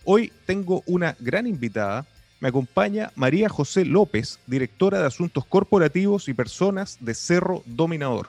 Hoy 0.07 0.33
tengo 0.47 0.83
una 0.87 1.15
gran 1.21 1.47
invitada 1.47 2.07
me 2.41 2.49
acompaña 2.49 3.11
María 3.17 3.49
José 3.49 3.85
López, 3.85 4.39
directora 4.47 5.01
de 5.01 5.07
Asuntos 5.07 5.45
Corporativos 5.45 6.29
y 6.29 6.35
Personas 6.35 6.99
de 7.01 7.15
Cerro 7.15 7.63
Dominador. 7.67 8.29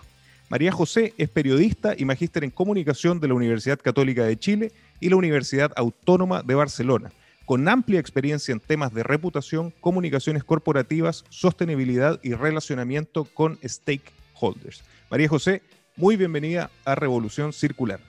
María 0.50 0.72
José 0.72 1.14
es 1.18 1.30
periodista 1.30 1.94
y 1.96 2.06
magíster 2.06 2.44
en 2.44 2.50
comunicación 2.50 3.20
de 3.20 3.28
la 3.28 3.36
Universidad 3.36 3.78
Católica 3.80 4.24
de 4.24 4.38
Chile 4.38 4.72
y 5.00 5.10
la 5.10 5.16
Universidad 5.16 5.72
Autónoma 5.76 6.42
de 6.42 6.56
Barcelona, 6.56 7.12
con 7.46 7.68
amplia 7.68 8.00
experiencia 8.00 8.52
en 8.52 8.60
temas 8.60 8.92
de 8.94 9.04
reputación, 9.04 9.72
comunicaciones 9.80 10.44
corporativas, 10.44 11.24
sostenibilidad 11.30 12.20
y 12.24 12.34
relacionamiento 12.34 13.26
con 13.26 13.60
stakeholders. 13.64 14.84
María 15.12 15.30
José, 15.30 15.62
muy 15.96 16.16
bienvenida 16.16 16.72
a 16.84 16.96
Revolución 16.96 17.54
Circular. 17.54 18.00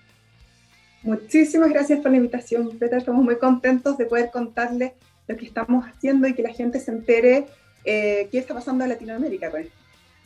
Muchísimas 1.03 1.71
gracias 1.71 2.01
por 2.01 2.11
la 2.11 2.19
invitación, 2.19 2.71
Peter. 2.79 2.99
Estamos 2.99 3.23
muy 3.23 3.37
contentos 3.37 3.99
de 3.99 4.07
poder 4.07 4.31
contarle 4.31 4.95
lo 5.29 5.37
que 5.37 5.47
estamos 5.47 5.85
haciendo 5.87 6.27
y 6.27 6.35
que 6.35 6.43
la 6.43 6.53
gente 6.53 6.81
se 6.81 6.91
entere 6.91 7.47
eh, 7.85 8.29
qué 8.31 8.39
está 8.39 8.55
pasando 8.55 8.85
en 8.85 8.91
Latinoamérica 8.91 9.51
con. 9.51 9.67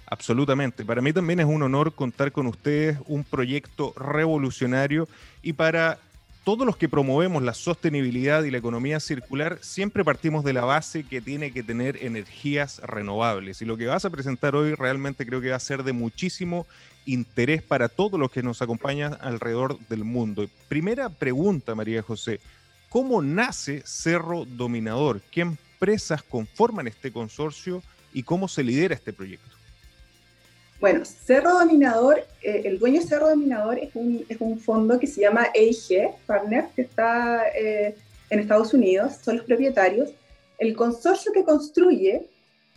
Absolutamente. 0.07 0.85
Para 0.85 1.01
mí 1.01 1.13
también 1.13 1.41
es 1.41 1.47
un 1.47 1.63
honor 1.63 1.95
contar 1.95 2.33
con 2.33 2.47
ustedes 2.47 2.99
un 3.07 3.25
proyecto 3.25 3.95
revolucionario 3.97 5.09
y 5.43 5.55
para 5.55 5.99
todos 6.45 6.67
los 6.67 6.77
que 6.77 6.91
promovemos 6.91 7.43
la 7.43 7.55
sostenibilidad 7.55 8.45
y 8.45 8.51
la 8.51 8.59
economía 8.59 9.01
circular, 9.01 9.59
siempre 9.63 10.05
partimos 10.05 10.45
de 10.45 10.53
la 10.53 10.65
base 10.65 11.05
que 11.05 11.23
tiene 11.23 11.53
que 11.53 11.63
tener 11.63 12.05
energías 12.05 12.81
renovables. 12.81 13.63
Y 13.63 13.65
lo 13.65 13.79
que 13.79 13.87
vas 13.87 14.05
a 14.05 14.11
presentar 14.11 14.55
hoy 14.55 14.75
realmente 14.75 15.25
creo 15.25 15.41
que 15.41 15.51
va 15.51 15.57
a 15.57 15.61
ser 15.61 15.83
de 15.85 15.95
muchísimo 15.95 16.67
interés 17.07 17.63
para 17.63 17.89
todos 17.89 18.21
los 18.21 18.31
que 18.31 18.43
nos 18.43 18.61
acompañan 18.61 19.17
alrededor 19.23 19.79
del 19.89 20.05
mundo. 20.05 20.47
Primera 20.69 21.09
pregunta, 21.09 21.75
María 21.75 22.03
José. 22.03 22.41
¿Cómo 22.95 23.21
nace 23.21 23.83
Cerro 23.85 24.45
Dominador? 24.45 25.21
¿Qué 25.33 25.41
empresas 25.41 26.23
conforman 26.23 26.87
este 26.87 27.11
consorcio 27.11 27.83
y 28.13 28.23
cómo 28.23 28.47
se 28.47 28.63
lidera 28.63 28.95
este 28.95 29.13
proyecto? 29.13 29.51
Bueno, 30.79 31.05
Cerro 31.05 31.55
Dominador, 31.59 32.25
eh, 32.41 32.63
el 32.65 32.79
dueño 32.79 33.01
de 33.01 33.07
Cerro 33.09 33.31
Dominador 33.31 33.81
es 33.81 33.91
un, 33.97 34.25
es 34.29 34.37
un, 34.39 34.61
fondo 34.61 35.01
que 35.01 35.09
se 35.09 35.23
llama 35.23 35.49
EIG 35.55 36.11
Partner, 36.25 36.67
que 36.77 36.83
está 36.83 37.49
eh, 37.49 37.97
en 38.31 38.39
Estados 38.39 38.73
Unidos, 38.73 39.15
son 39.25 39.39
los 39.39 39.45
propietarios. 39.45 40.11
El 40.59 40.77
consorcio 40.77 41.33
que 41.33 41.43
construye 41.43 42.29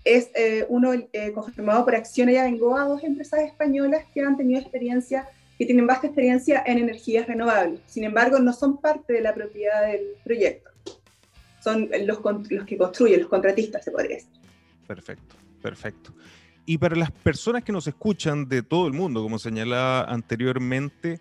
es 0.04 0.32
eh, 0.34 0.66
uno 0.68 0.94
conformado 1.36 1.86
por 1.86 1.94
Acciona 1.94 2.32
y 2.32 2.38
Abengoa, 2.38 2.86
dos 2.86 3.04
empresas 3.04 3.42
españolas 3.42 4.04
que 4.12 4.22
han 4.22 4.36
tenido 4.36 4.62
experiencia 4.62 5.30
que 5.58 5.66
tienen 5.66 5.88
vasta 5.88 6.08
experiencia 6.08 6.64
en 6.66 6.78
energías 6.78 7.28
renovables. 7.28 7.80
Sin 7.88 8.04
embargo, 8.04 8.40
no 8.40 8.54
son 8.54 8.78
parte 8.78 9.14
de 9.14 9.22
la 9.22 9.34
propiedad 9.34 9.88
del 9.88 10.02
proyecto. 10.24 10.70
Son 11.64 11.90
los, 12.06 12.20
que 12.66 12.78
construyen, 12.78 13.22
los 13.22 13.30
contratistas, 13.30 13.84
se 13.84 13.92
podría 13.92 14.18
decir. 14.18 14.32
Perfecto, 14.88 15.36
perfecto. 15.62 16.14
Y 16.66 16.78
para 16.78 16.96
las 16.96 17.12
personas 17.12 17.64
que 17.64 17.72
nos 17.72 17.88
escuchan 17.88 18.48
de 18.48 18.62
todo 18.62 18.88
el 18.88 18.94
mundo, 18.94 19.24
como 19.24 19.40
señalaba 19.40 20.04
anteriormente, 20.04 21.20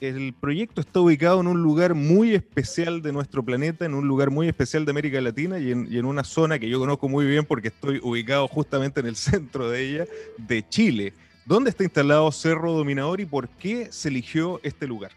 el 0.00 0.34
proyecto 0.34 0.80
está 0.80 1.00
ubicado 1.00 1.40
en 1.40 1.46
un 1.46 1.62
lugar 1.62 1.94
muy 1.94 2.34
especial 2.34 3.02
de 3.02 3.12
nuestro 3.12 3.44
planeta, 3.44 3.84
en 3.84 3.94
un 3.94 4.08
lugar 4.08 4.30
muy 4.30 4.48
especial 4.48 4.84
de 4.84 4.90
América 4.90 5.20
Latina 5.20 5.60
y 5.60 5.70
en, 5.70 6.04
una 6.04 6.24
zona 6.24 6.58
que 6.58 6.68
yo 6.68 6.80
conozco 6.80 7.08
muy 7.08 7.24
bien 7.24 7.44
porque 7.44 7.68
estoy 7.68 8.00
ubicado 8.02 8.48
justamente 8.48 9.00
en 9.00 9.06
el 9.06 9.14
centro 9.16 9.70
de 9.70 9.82
ella, 9.82 10.06
de 10.38 10.68
Chile. 10.68 11.14
¿Dónde 11.44 11.70
está 11.70 11.82
instalado 11.82 12.30
Cerro 12.30 12.72
Dominador 12.72 13.20
y 13.20 13.26
por 13.26 13.48
qué 13.48 13.88
se 13.90 14.08
eligió 14.08 14.60
este 14.62 14.86
lugar? 14.86 15.10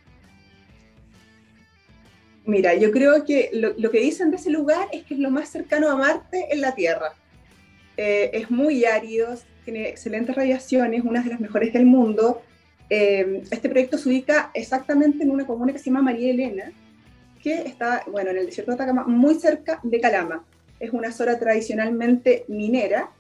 Mira, 2.46 2.74
yo 2.76 2.92
creo 2.92 3.24
que 3.26 3.50
lo, 3.54 3.92
que 3.92 4.00
dicen 4.00 4.32
de 4.32 4.38
ese 4.38 4.50
lugar 4.50 4.88
es 4.92 5.04
que 5.04 5.16
es 5.16 5.20
lo 5.20 5.30
más 5.30 5.50
cercano 5.50 5.90
a 5.90 5.96
Marte 5.96 6.48
en 6.52 6.62
la 6.62 6.74
Tierra. 6.74 7.14
Eh, 7.98 8.32
es 8.34 8.50
muy 8.50 8.86
árido, 8.86 9.36
tiene 9.64 9.90
excelentes 9.90 10.36
radiaciones, 10.36 11.04
una 11.04 11.22
de 11.22 11.30
las 11.30 11.40
mejores 11.40 11.74
del 11.74 11.86
mundo. 11.86 12.42
Eh, 12.90 13.44
este 13.52 13.70
proyecto 13.70 13.98
se 13.98 14.10
ubica 14.10 14.52
exactamente 14.54 15.24
en 15.24 15.32
una 15.32 15.46
comuna 15.46 15.74
que 15.74 15.80
se 15.80 15.86
llama 15.86 16.02
María 16.02 16.32
Elena, 16.32 16.72
que 17.42 17.62
está, 17.62 18.04
bueno, 18.12 18.32
en 18.32 18.38
el 18.38 18.46
desierto 18.48 18.72
de 18.72 18.76
Atacama, 18.76 19.06
muy 19.06 19.36
cerca 19.36 19.80
de 19.84 20.00
Calama. 20.00 20.44
Es 20.80 20.92
una 20.92 21.12
zona 21.12 21.40
tradicionalmente 21.40 22.46
minera 22.48 23.12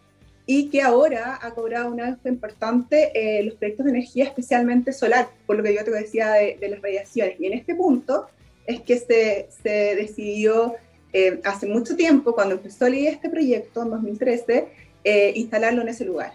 y 0.47 0.69
que 0.69 0.81
ahora 0.81 1.39
ha 1.41 1.51
cobrado 1.51 1.91
un 1.91 1.99
alto 1.99 2.29
importante 2.29 3.11
eh, 3.15 3.43
los 3.43 3.55
proyectos 3.55 3.85
de 3.85 3.91
energía, 3.91 4.25
especialmente 4.25 4.93
solar, 4.93 5.29
por 5.45 5.57
lo 5.57 5.63
que 5.63 5.73
yo 5.73 5.83
te 5.83 5.91
decía 5.91 6.33
de, 6.33 6.67
las 6.69 6.81
radiaciones. 6.81 7.39
Y 7.39 7.47
en 7.47 7.53
este 7.53 7.75
punto 7.75 8.27
es 8.67 8.81
que 8.81 8.97
se, 8.97 9.47
se 9.63 9.95
decidió 9.95 10.75
eh, 11.13 11.39
hace 11.43 11.65
mucho 11.65 11.95
tiempo, 11.95 12.35
cuando 12.35 12.55
empezó 12.55 12.85
a 12.85 12.89
leer 12.89 13.13
este 13.13 13.29
proyecto, 13.29 13.83
en 13.83 13.89
2013, 13.89 14.67
eh, 15.03 15.33
instalarlo 15.35 15.81
en 15.81 15.89
ese 15.89 16.05
lugar. 16.05 16.33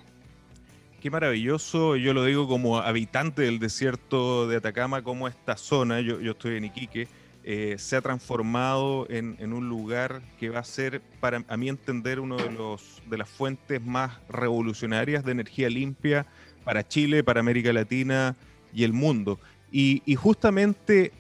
Qué 1.01 1.11
maravilloso, 1.11 1.97
yo 1.97 2.13
lo 2.13 2.25
digo 2.25 2.47
como 2.49 2.79
habitante 2.79 3.43
del 3.43 3.59
desierto 3.59 4.49
de 4.49 4.57
Atacama, 4.57 5.03
como 5.03 5.29
esta 5.29 5.57
zona, 5.57 6.01
yo, 6.01 6.21
yo 6.21 6.33
estoy 6.33 6.57
en 6.57 6.65
Iquique, 6.65 7.09
eh, 7.43 7.77
se 7.79 7.97
ha 7.97 8.03
transformado 8.03 9.07
en, 9.09 9.53
un 9.53 9.69
lugar 9.69 10.21
que 10.39 10.51
va 10.51 10.61
a 10.61 10.65
ser, 10.65 11.01
para 11.21 11.43
a 11.49 11.57
mí 11.57 11.69
entender, 11.69 12.21
uno 12.21 12.37
de, 12.37 12.51
los, 12.51 13.03
de 13.09 13.17
las 13.17 13.29
fuentes 13.29 13.83
más 13.83 14.19
revolucionarias 14.29 15.25
de 15.25 15.33
energía 15.33 15.71
limpia 15.71 16.27
para 16.65 16.87
Chile, 16.87 17.25
para 17.25 17.41
América 17.41 17.73
Latina 17.73 18.37
y 18.75 18.85
el 18.85 18.93
mundo. 18.93 19.41
Y, 19.73 20.03
justamente 20.17 21.13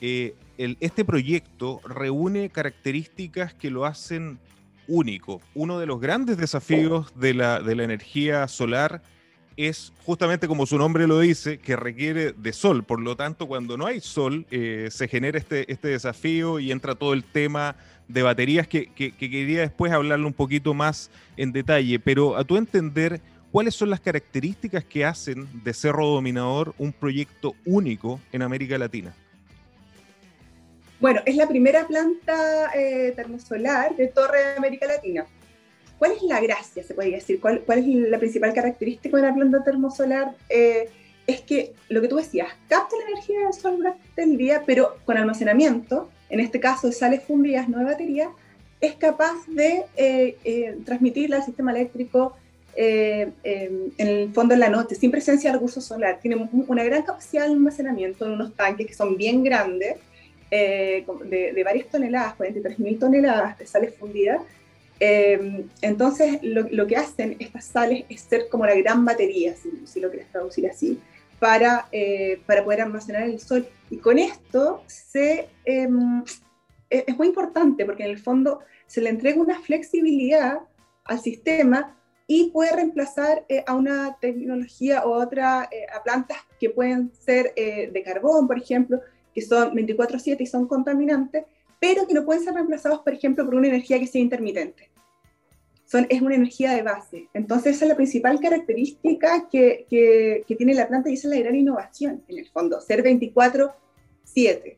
eh, 0.00 0.34
este 0.56 1.04
proyecto 1.04 1.80
reúne 1.84 2.48
características 2.48 3.52
que 3.52 3.70
lo 3.70 3.84
hacen 3.84 4.38
único. 4.88 5.42
Uno 5.54 5.78
de 5.78 5.86
los 5.86 6.00
grandes 6.00 6.38
desafíos 6.38 7.12
de 7.16 7.34
la, 7.34 7.60
de 7.60 7.74
la 7.74 7.84
energía 7.84 8.48
solar 8.48 9.02
es 9.56 9.92
justamente 10.04 10.46
como 10.46 10.66
su 10.66 10.76
nombre 10.78 11.06
lo 11.06 11.20
dice, 11.20 11.58
que 11.58 11.76
requiere 11.76 12.32
de 12.32 12.52
sol. 12.52 12.84
Por 12.84 13.00
lo 13.00 13.16
tanto, 13.16 13.48
cuando 13.48 13.76
no 13.76 13.86
hay 13.86 14.00
sol, 14.00 14.46
eh, 14.50 14.88
se 14.90 15.08
genera 15.08 15.38
este, 15.38 15.70
este 15.72 15.88
desafío 15.88 16.58
y 16.58 16.72
entra 16.72 16.94
todo 16.94 17.12
el 17.14 17.24
tema 17.24 17.76
de 18.08 18.22
baterías 18.22 18.68
que, 18.68 18.86
que, 18.92 19.12
que, 19.12 19.30
quería 19.30 19.60
después 19.60 19.92
hablarlo 19.92 20.26
un 20.26 20.34
poquito 20.34 20.74
más 20.74 21.10
en 21.36 21.52
detalle. 21.52 21.98
Pero 21.98 22.36
a 22.36 22.44
tu 22.44 22.56
entender, 22.56 23.20
¿cuáles 23.50 23.74
son 23.74 23.90
las 23.90 24.00
características 24.00 24.84
que 24.84 25.04
hacen 25.04 25.48
de 25.64 25.72
Cerro 25.72 26.06
Dominador 26.06 26.74
un 26.78 26.92
proyecto 26.92 27.54
único 27.64 28.20
en 28.32 28.42
América 28.42 28.76
Latina? 28.78 29.14
Bueno, 31.00 31.20
es 31.26 31.36
la 31.36 31.46
primera 31.46 31.86
planta 31.86 32.70
eh, 32.74 33.12
termosolar 33.14 33.96
de 33.96 34.08
torre 34.08 34.38
de 34.38 34.56
América 34.56 34.86
Latina. 34.86 35.26
¿Cuál 35.98 36.12
es 36.12 36.22
la 36.22 36.40
gracia, 36.40 36.82
se 36.82 36.94
podría 36.94 37.16
decir? 37.16 37.40
¿Cuál, 37.40 37.60
cuál 37.60 37.78
es 37.78 37.86
la 37.86 38.18
principal 38.18 38.52
característica 38.52 39.16
de 39.16 39.22
una 39.22 39.34
planta 39.34 39.64
termosolar? 39.64 40.34
Eh, 40.48 40.88
es 41.26 41.40
que 41.40 41.72
lo 41.88 42.00
que 42.00 42.08
tú 42.08 42.16
decías, 42.16 42.48
capta 42.68 42.96
la 42.96 43.10
energía 43.10 43.40
del 43.40 43.52
sol 43.52 43.76
durante 43.78 44.22
el 44.22 44.36
día, 44.36 44.62
pero 44.64 44.96
con 45.04 45.16
almacenamiento, 45.16 46.08
en 46.28 46.40
este 46.40 46.60
caso 46.60 46.90
sales 46.92 47.22
fundidas, 47.24 47.68
no 47.68 47.78
de 47.78 47.84
batería, 47.84 48.30
es 48.80 48.94
capaz 48.94 49.46
de 49.48 49.84
eh, 49.96 50.36
eh, 50.44 50.78
transmitirla 50.84 51.36
al 51.36 51.44
sistema 51.44 51.72
eléctrico 51.72 52.36
eh, 52.76 53.30
en 53.42 54.06
el 54.06 54.32
fondo 54.32 54.54
en 54.54 54.60
la 54.60 54.68
noche, 54.68 54.94
sin 54.94 55.10
presencia 55.10 55.50
de 55.50 55.54
recursos 55.56 55.84
solar. 55.84 56.18
Tiene 56.20 56.48
una 56.52 56.84
gran 56.84 57.02
capacidad 57.02 57.46
de 57.46 57.52
almacenamiento 57.52 58.26
en 58.26 58.32
unos 58.32 58.54
tanques 58.54 58.86
que 58.86 58.94
son 58.94 59.16
bien 59.16 59.42
grandes, 59.42 59.96
de, 60.48 61.04
de, 61.54 61.64
varias 61.64 61.88
toneladas, 61.88 62.38
43.000 62.38 62.98
toneladas 63.00 63.58
de 63.58 63.66
sales 63.66 63.94
fundidas, 63.96 64.40
eh, 65.00 65.66
entonces, 65.82 66.38
lo, 66.42 66.62
lo, 66.70 66.86
que 66.86 66.96
hacen 66.96 67.36
estas 67.38 67.64
sales 67.64 68.04
es 68.08 68.22
ser 68.22 68.48
como 68.48 68.66
la 68.66 68.74
gran 68.74 69.04
batería, 69.04 69.54
si, 69.54 69.86
si 69.86 70.00
lo 70.00 70.10
quieres 70.10 70.30
traducir 70.30 70.68
así, 70.68 71.00
para, 71.38 71.88
eh, 71.92 72.40
para 72.46 72.64
poder 72.64 72.82
almacenar 72.82 73.22
el 73.22 73.40
sol. 73.40 73.66
Y 73.90 73.98
con 73.98 74.18
esto 74.18 74.82
se, 74.86 75.48
eh, 75.64 75.88
es 76.90 77.16
muy 77.16 77.28
importante 77.28 77.84
porque 77.84 78.04
en 78.04 78.10
el 78.10 78.18
fondo 78.18 78.60
se 78.86 79.00
le 79.00 79.10
entrega 79.10 79.40
una 79.40 79.60
flexibilidad 79.60 80.60
al 81.04 81.20
sistema 81.20 81.96
y 82.26 82.50
puede 82.50 82.74
reemplazar 82.74 83.44
eh, 83.48 83.62
a 83.66 83.74
una 83.74 84.16
tecnología 84.20 85.04
o 85.04 85.12
otra, 85.12 85.68
eh, 85.70 85.86
a 85.94 86.02
plantas 86.02 86.38
que 86.58 86.70
pueden 86.70 87.12
ser 87.14 87.52
eh, 87.56 87.90
de 87.92 88.02
carbón, 88.02 88.46
por 88.48 88.58
ejemplo, 88.58 89.00
que 89.32 89.42
son 89.42 89.74
24/7 89.74 90.40
y 90.40 90.46
son 90.46 90.66
contaminantes, 90.66 91.44
pero 91.80 92.06
que 92.06 92.14
no 92.14 92.24
pueden 92.24 92.42
ser 92.42 92.54
reemplazados, 92.54 93.00
por 93.00 93.12
ejemplo, 93.12 93.44
por 93.44 93.54
una 93.54 93.68
energía 93.68 93.98
que 93.98 94.06
sea 94.06 94.20
intermitente. 94.20 94.90
Son, 95.84 96.06
es 96.08 96.20
una 96.20 96.34
energía 96.34 96.72
de 96.72 96.82
base. 96.82 97.28
Entonces, 97.32 97.76
esa 97.76 97.84
es 97.84 97.88
la 97.90 97.96
principal 97.96 98.40
característica 98.40 99.48
que, 99.48 99.86
que, 99.88 100.44
que 100.46 100.56
tiene 100.56 100.74
la 100.74 100.88
planta 100.88 101.10
y 101.10 101.14
esa 101.14 101.28
es 101.28 101.34
la 101.34 101.40
gran 101.40 101.54
innovación, 101.54 102.24
en 102.28 102.38
el 102.38 102.48
fondo, 102.48 102.80
ser 102.80 103.04
24-7. 103.04 104.76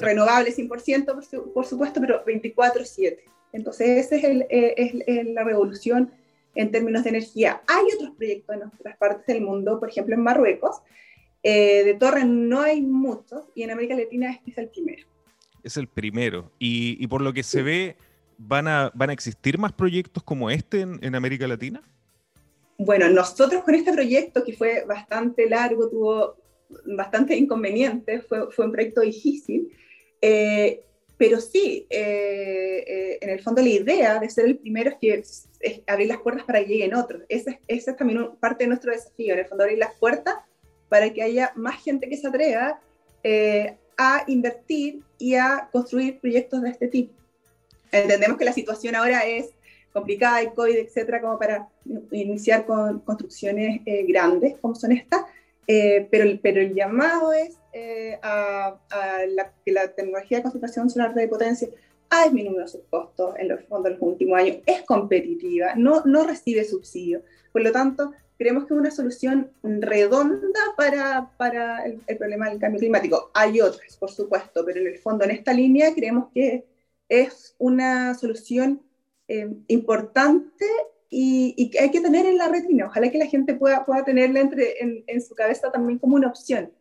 Renovable 0.00 0.54
100%, 0.54 1.04
por, 1.04 1.24
su, 1.24 1.52
por 1.52 1.66
supuesto, 1.66 2.00
pero 2.00 2.24
24-7. 2.24 3.18
Entonces, 3.52 4.06
esa 4.06 4.16
es, 4.16 4.24
el, 4.24 4.42
eh, 4.42 4.74
es, 4.76 4.94
es, 5.06 5.26
la 5.26 5.42
revolución 5.42 6.12
en 6.54 6.70
términos 6.70 7.02
de 7.02 7.10
energía. 7.10 7.62
Hay 7.66 7.86
otros 7.94 8.14
proyectos 8.16 8.56
en 8.56 8.62
otras 8.64 8.96
partes 8.98 9.26
del 9.26 9.42
mundo, 9.42 9.80
por 9.80 9.88
ejemplo, 9.88 10.14
en 10.14 10.22
Marruecos. 10.22 10.76
Eh, 11.42 11.84
de 11.84 11.94
torre 11.94 12.24
no 12.24 12.60
hay 12.60 12.82
muchos 12.82 13.44
y 13.54 13.62
en 13.62 13.70
América 13.70 13.94
Latina 13.94 14.32
este 14.32 14.50
es 14.50 14.58
el 14.58 14.68
primero 14.68 15.06
es 15.62 15.76
el 15.76 15.88
primero. 15.88 16.52
Y, 16.58 16.96
y, 17.02 17.06
por 17.06 17.22
lo 17.22 17.32
que 17.32 17.42
se 17.42 17.62
ve, 17.62 17.96
¿van 18.38 18.68
a, 18.68 18.90
¿van 18.94 19.10
a 19.10 19.12
existir 19.12 19.58
más 19.58 19.72
proyectos 19.72 20.22
como 20.22 20.50
este 20.50 20.80
en, 20.80 20.98
en, 21.02 21.14
América 21.14 21.46
Latina? 21.46 21.82
Bueno, 22.78 23.08
nosotros 23.10 23.64
con 23.64 23.74
este 23.74 23.92
proyecto, 23.92 24.44
que 24.44 24.52
fue 24.52 24.84
bastante 24.86 25.48
largo, 25.48 25.90
tuvo 25.90 26.36
bastante 26.96 27.36
inconvenientes, 27.36 28.24
fue, 28.26 28.50
fue 28.52 28.66
un 28.66 28.72
proyecto 28.72 29.00
difícil, 29.00 29.72
eh, 30.20 30.84
pero 31.16 31.40
sí, 31.40 31.86
eh, 31.90 32.84
eh, 32.86 33.18
en 33.20 33.30
el 33.30 33.40
fondo 33.40 33.60
la 33.60 33.68
idea 33.68 34.18
de 34.20 34.30
ser 34.30 34.44
el 34.44 34.58
primero 34.58 34.90
es 34.90 34.96
que 35.00 35.14
es, 35.14 35.48
es 35.58 35.80
abrir 35.86 36.08
las 36.08 36.18
puertas 36.18 36.44
para 36.44 36.60
que 36.60 36.66
lleguen 36.66 36.94
otros. 36.94 37.22
Esa, 37.28 37.58
esa 37.66 37.90
es 37.90 37.96
también 37.96 38.20
un, 38.20 38.36
parte 38.36 38.64
de 38.64 38.68
nuestro 38.68 38.92
desafío, 38.92 39.32
en 39.32 39.40
el 39.40 39.46
fondo 39.46 39.64
abrir 39.64 39.78
las 39.78 39.94
puertas 39.94 40.34
para 40.88 41.12
que 41.12 41.22
haya 41.22 41.52
más 41.56 41.82
gente 41.82 42.08
que 42.08 42.16
se 42.16 42.28
atreva 42.28 42.80
a 43.98 44.24
invertir 44.28 45.02
y 45.18 45.34
a 45.34 45.68
construir 45.72 46.20
proyectos 46.20 46.62
de 46.62 46.70
este 46.70 46.88
tipo. 46.88 47.12
Entendemos 47.90 48.38
que 48.38 48.44
la 48.44 48.52
situación 48.52 48.94
ahora 48.94 49.26
es 49.26 49.50
complicada, 49.92 50.36
hay 50.36 50.48
COVID, 50.50 50.76
etcétera, 50.76 51.20
como 51.20 51.38
para 51.38 51.68
iniciar 52.10 52.66
con 52.66 53.00
construcciones 53.00 53.80
eh, 53.86 54.04
grandes 54.06 54.58
como 54.58 54.74
son 54.74 54.92
estas, 54.92 55.22
eh, 55.66 56.06
pero, 56.10 56.38
pero 56.42 56.60
el 56.60 56.74
llamado 56.74 57.32
es 57.32 57.58
eh, 57.72 58.18
a, 58.22 58.78
a 58.90 59.26
la, 59.26 59.52
que 59.64 59.72
la 59.72 59.88
tecnología 59.88 60.38
de 60.38 60.42
concentración 60.42 60.88
solar 60.90 61.14
de 61.14 61.28
potencia 61.28 61.68
ha 62.10 62.24
disminuido 62.24 62.66
sus 62.66 62.82
costos 62.88 63.34
en 63.38 63.48
los 63.48 63.64
fondos 63.64 63.92
en 63.92 63.98
los 63.98 64.08
últimos 64.08 64.38
años, 64.38 64.58
es 64.66 64.82
competitiva, 64.82 65.74
no, 65.76 66.02
no 66.04 66.24
recibe 66.26 66.64
subsidio. 66.64 67.22
Por 67.52 67.62
lo 67.62 67.72
tanto, 67.72 68.12
creemos 68.38 68.66
que 68.66 68.74
es 68.74 68.80
una 68.80 68.90
solución 68.90 69.50
redonda 69.62 70.60
para, 70.76 71.30
para 71.36 71.84
el, 71.84 72.00
el, 72.06 72.16
problema 72.16 72.48
del 72.48 72.60
cambio 72.60 72.78
climático. 72.78 73.30
Hay 73.34 73.60
otras, 73.60 73.96
por 73.96 74.10
supuesto, 74.10 74.64
pero 74.64 74.80
en 74.80 74.86
el 74.86 74.98
fondo, 74.98 75.24
en 75.24 75.32
esta 75.32 75.52
línea, 75.52 75.92
creemos 75.92 76.28
que 76.32 76.64
es 77.08 77.56
una 77.58 78.14
solución 78.14 78.80
eh, 79.26 79.50
importante 79.66 80.66
y, 81.10 81.54
y, 81.56 81.70
que 81.70 81.80
hay 81.80 81.90
que 81.90 82.00
tener 82.00 82.26
en 82.26 82.38
la 82.38 82.48
retina. 82.48 82.86
Ojalá 82.86 83.10
que 83.10 83.18
la 83.18 83.26
gente 83.26 83.54
pueda, 83.54 83.84
pueda 83.84 84.04
tenerla 84.04 84.40
entre, 84.40 84.82
en, 84.82 85.04
en 85.06 85.20
su 85.20 85.34
cabeza 85.34 85.72
también 85.72 85.98
como 85.98 86.14
una 86.14 86.28
opción. 86.28 86.72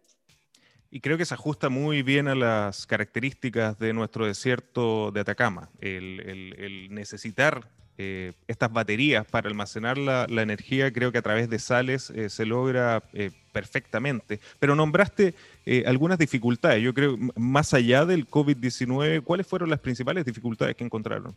Y 0.91 1.01
creo 1.01 1.17
que 1.17 1.25
se 1.25 1.33
ajusta 1.33 1.69
muy 1.69 2.03
bien 2.03 2.27
a 2.27 2.35
las 2.35 2.85
características 2.85 3.77
de 3.79 3.93
nuestro 3.93 4.25
desierto 4.25 5.11
de 5.11 5.21
Atacama, 5.21 5.69
el, 5.79 6.21
el, 6.21 6.55
el 6.59 6.93
necesitar 6.93 7.69
eh, 7.97 8.33
estas 8.47 8.71
baterías 8.71 9.25
para 9.25 9.49
almacenar 9.49 9.97
la, 9.97 10.27
la, 10.29 10.41
energía, 10.43 10.93
creo 10.93 11.11
que 11.11 11.17
a 11.17 11.21
través 11.21 11.49
de 11.49 11.57
sales 11.57 12.11
eh, 12.11 12.29
se 12.29 12.45
logra 12.45 13.01
eh, 13.13 13.31
perfectamente. 13.51 14.39
Pero 14.59 14.75
nombraste 14.75 15.33
eh, 15.65 15.83
algunas 15.87 16.19
dificultades. 16.19 16.83
Yo 16.83 16.93
creo, 16.93 17.17
más 17.35 17.73
allá 17.73 18.05
del 18.05 18.27
COVID-19, 18.27 19.23
¿cuáles 19.23 19.47
fueron 19.47 19.69
las 19.69 19.79
principales 19.79 20.25
dificultades 20.25 20.75
que 20.75 20.83
encontraron? 20.83 21.35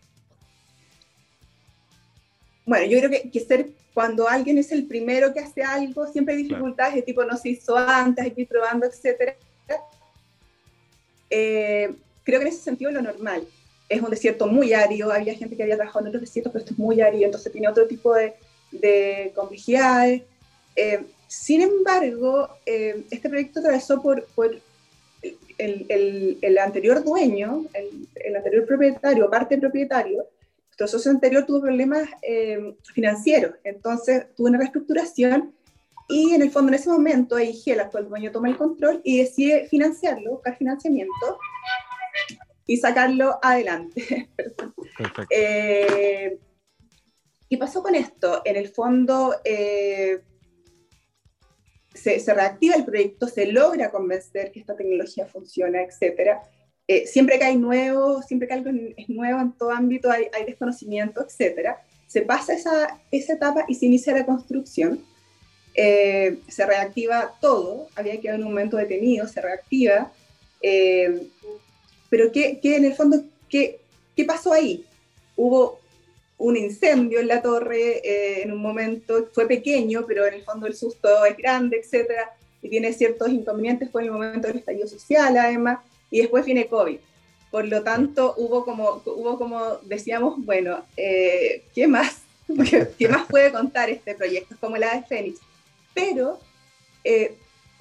Bueno, 2.66 2.86
yo 2.86 2.98
creo 2.98 3.10
que, 3.10 3.30
que, 3.30 3.40
ser 3.40 3.70
cuando 3.94 4.28
alguien 4.28 4.58
es 4.58 4.70
el 4.70 4.84
primero 4.84 5.32
que 5.32 5.40
hace 5.40 5.62
algo, 5.62 6.06
siempre 6.06 6.34
hay 6.34 6.42
dificultades 6.42 6.92
claro. 6.92 6.96
de 6.96 7.02
tipo 7.02 7.24
no 7.24 7.36
se 7.36 7.48
hizo 7.48 7.76
antes, 7.76 8.32
ir 8.36 8.46
probando, 8.46 8.86
etc. 8.86 9.34
creo 11.28 11.96
que 12.24 12.34
en 12.34 12.46
ese 12.46 12.60
sentido 12.60 12.90
lo 12.92 13.02
normal 13.02 13.46
es 13.90 14.00
un 14.00 14.09
desierto 14.09 14.47
muy 14.47 14.73
árido, 14.73 15.12
había 15.12 15.35
gente 15.35 15.56
que 15.56 15.64
había 15.64 15.75
trabajado 15.75 16.04
en 16.04 16.09
otros 16.09 16.23
desiertos, 16.23 16.52
pero 16.52 16.64
esto 16.64 16.75
es 16.75 16.78
muy 16.78 17.00
árido, 17.00 17.25
entonces 17.25 17.50
tiene 17.50 17.68
otro 17.68 17.88
tipo 17.88 18.14
de, 18.14 18.35
de 18.70 19.32
complejidades. 19.35 20.23
Eh, 20.76 21.04
sin 21.26 21.61
embargo, 21.61 22.49
eh, 22.64 23.04
este 23.11 23.28
proyecto 23.28 23.59
atravesó 23.59 24.00
por, 24.00 24.25
por 24.37 24.52
el, 25.59 25.87
el, 25.88 26.38
el, 26.40 26.59
anterior 26.59 27.02
dueño, 27.02 27.66
el, 27.75 28.09
el, 28.14 28.37
anterior 28.37 28.64
propietario, 28.64 29.28
parte 29.28 29.59
propietario, 29.59 30.25
nuestro 30.68 30.87
socio 30.87 31.11
anterior 31.11 31.44
tuvo 31.44 31.62
problemas 31.62 32.09
eh, 32.23 32.76
financieros, 32.94 33.54
entonces 33.64 34.26
tuvo 34.37 34.47
una 34.47 34.59
reestructuración 34.59 35.52
y 36.09 36.32
en 36.32 36.42
el 36.42 36.50
fondo 36.52 36.68
en 36.70 36.75
ese 36.75 36.88
momento 36.88 37.35
AIG, 37.35 37.73
el 37.73 37.80
actual 37.80 38.09
dueño, 38.09 38.30
toma 38.30 38.49
el 38.49 38.56
control 38.56 39.00
y 39.02 39.18
decide 39.18 39.66
financiarlo, 39.68 40.30
buscar 40.32 40.56
financiamiento 40.56 41.38
y 42.70 42.76
sacarlo 42.76 43.40
adelante. 43.42 44.28
eh, 45.30 46.38
¿Qué 47.48 47.58
pasó 47.58 47.82
con 47.82 47.96
esto? 47.96 48.42
En 48.44 48.54
el 48.54 48.68
fondo 48.68 49.34
eh, 49.42 50.20
se, 51.92 52.20
se, 52.20 52.32
reactiva 52.32 52.76
el 52.76 52.84
proyecto, 52.84 53.26
se 53.26 53.50
logra 53.50 53.90
convencer 53.90 54.52
que 54.52 54.60
esta 54.60 54.76
tecnología 54.76 55.26
funciona, 55.26 55.82
etc. 55.82 56.38
eh, 56.86 57.08
siempre 57.08 57.40
que 57.40 57.46
hay 57.46 57.56
nuevo, 57.56 58.22
siempre 58.22 58.46
que 58.46 58.54
algo 58.54 58.70
es 58.96 59.08
nuevo 59.08 59.40
en 59.40 59.50
todo 59.50 59.72
ámbito, 59.72 60.08
hay, 60.08 60.26
hay 60.32 60.44
desconocimiento, 60.44 61.26
etc. 61.26 61.70
Se 62.06 62.22
pasa 62.22 62.52
esa, 62.52 63.00
esa 63.10 63.32
etapa 63.32 63.64
y 63.66 63.74
se 63.74 63.86
inicia 63.86 64.14
la 64.14 64.24
construcción. 64.24 65.04
Eh, 65.74 66.38
se 66.46 66.64
reactiva 66.64 67.34
todo, 67.40 67.88
había 67.96 68.20
quedado 68.20 68.38
en 68.38 68.44
un 68.44 68.50
momento 68.50 68.76
detenido, 68.76 69.26
se 69.26 69.40
reactiva. 69.40 70.12
Eh, 70.62 71.26
pero 72.10 72.30
¿qué, 72.32 72.58
¿qué, 72.60 72.76
en 72.76 72.84
el 72.84 72.94
fondo, 72.94 73.22
¿qué, 73.48 73.80
¿qué 74.14 74.24
pasó 74.24 74.52
ahí? 74.52 74.84
Hubo 75.36 75.80
un 76.36 76.56
incendio 76.56 77.20
en 77.20 77.28
la 77.28 77.40
torre 77.40 77.98
eh, 77.98 78.42
en 78.42 78.52
un 78.52 78.60
momento, 78.60 79.28
fue 79.32 79.46
pequeño, 79.46 80.04
pero 80.06 80.26
en 80.26 80.34
el 80.34 80.42
fondo 80.42 80.66
el 80.66 80.74
susto 80.74 81.24
es 81.24 81.36
grande, 81.36 81.78
etcétera, 81.78 82.34
y 82.62 82.68
tiene 82.68 82.92
ciertos 82.92 83.30
inconvenientes, 83.30 83.90
fue 83.90 84.02
en 84.02 84.08
el 84.08 84.12
momento 84.12 84.48
del 84.48 84.58
estallido 84.58 84.88
social 84.88 85.36
además, 85.36 85.78
y 86.10 86.20
después 86.20 86.44
viene 86.44 86.66
COVID. 86.66 86.98
Por 87.50 87.66
lo 87.66 87.82
tanto, 87.82 88.34
hubo 88.36 88.64
como, 88.64 89.02
hubo 89.04 89.38
como 89.38 89.78
decíamos, 89.82 90.34
bueno, 90.44 90.84
eh, 90.96 91.64
¿qué 91.74 91.86
más? 91.86 92.22
¿Qué 92.98 93.08
más 93.08 93.26
puede 93.26 93.52
contar 93.52 93.90
este 93.90 94.14
proyecto? 94.14 94.54
Es 94.54 94.60
como 94.60 94.76
la 94.76 94.94
de 94.94 95.02
Fénix. 95.02 95.40
Pero 95.92 96.38
eh, 97.02 97.34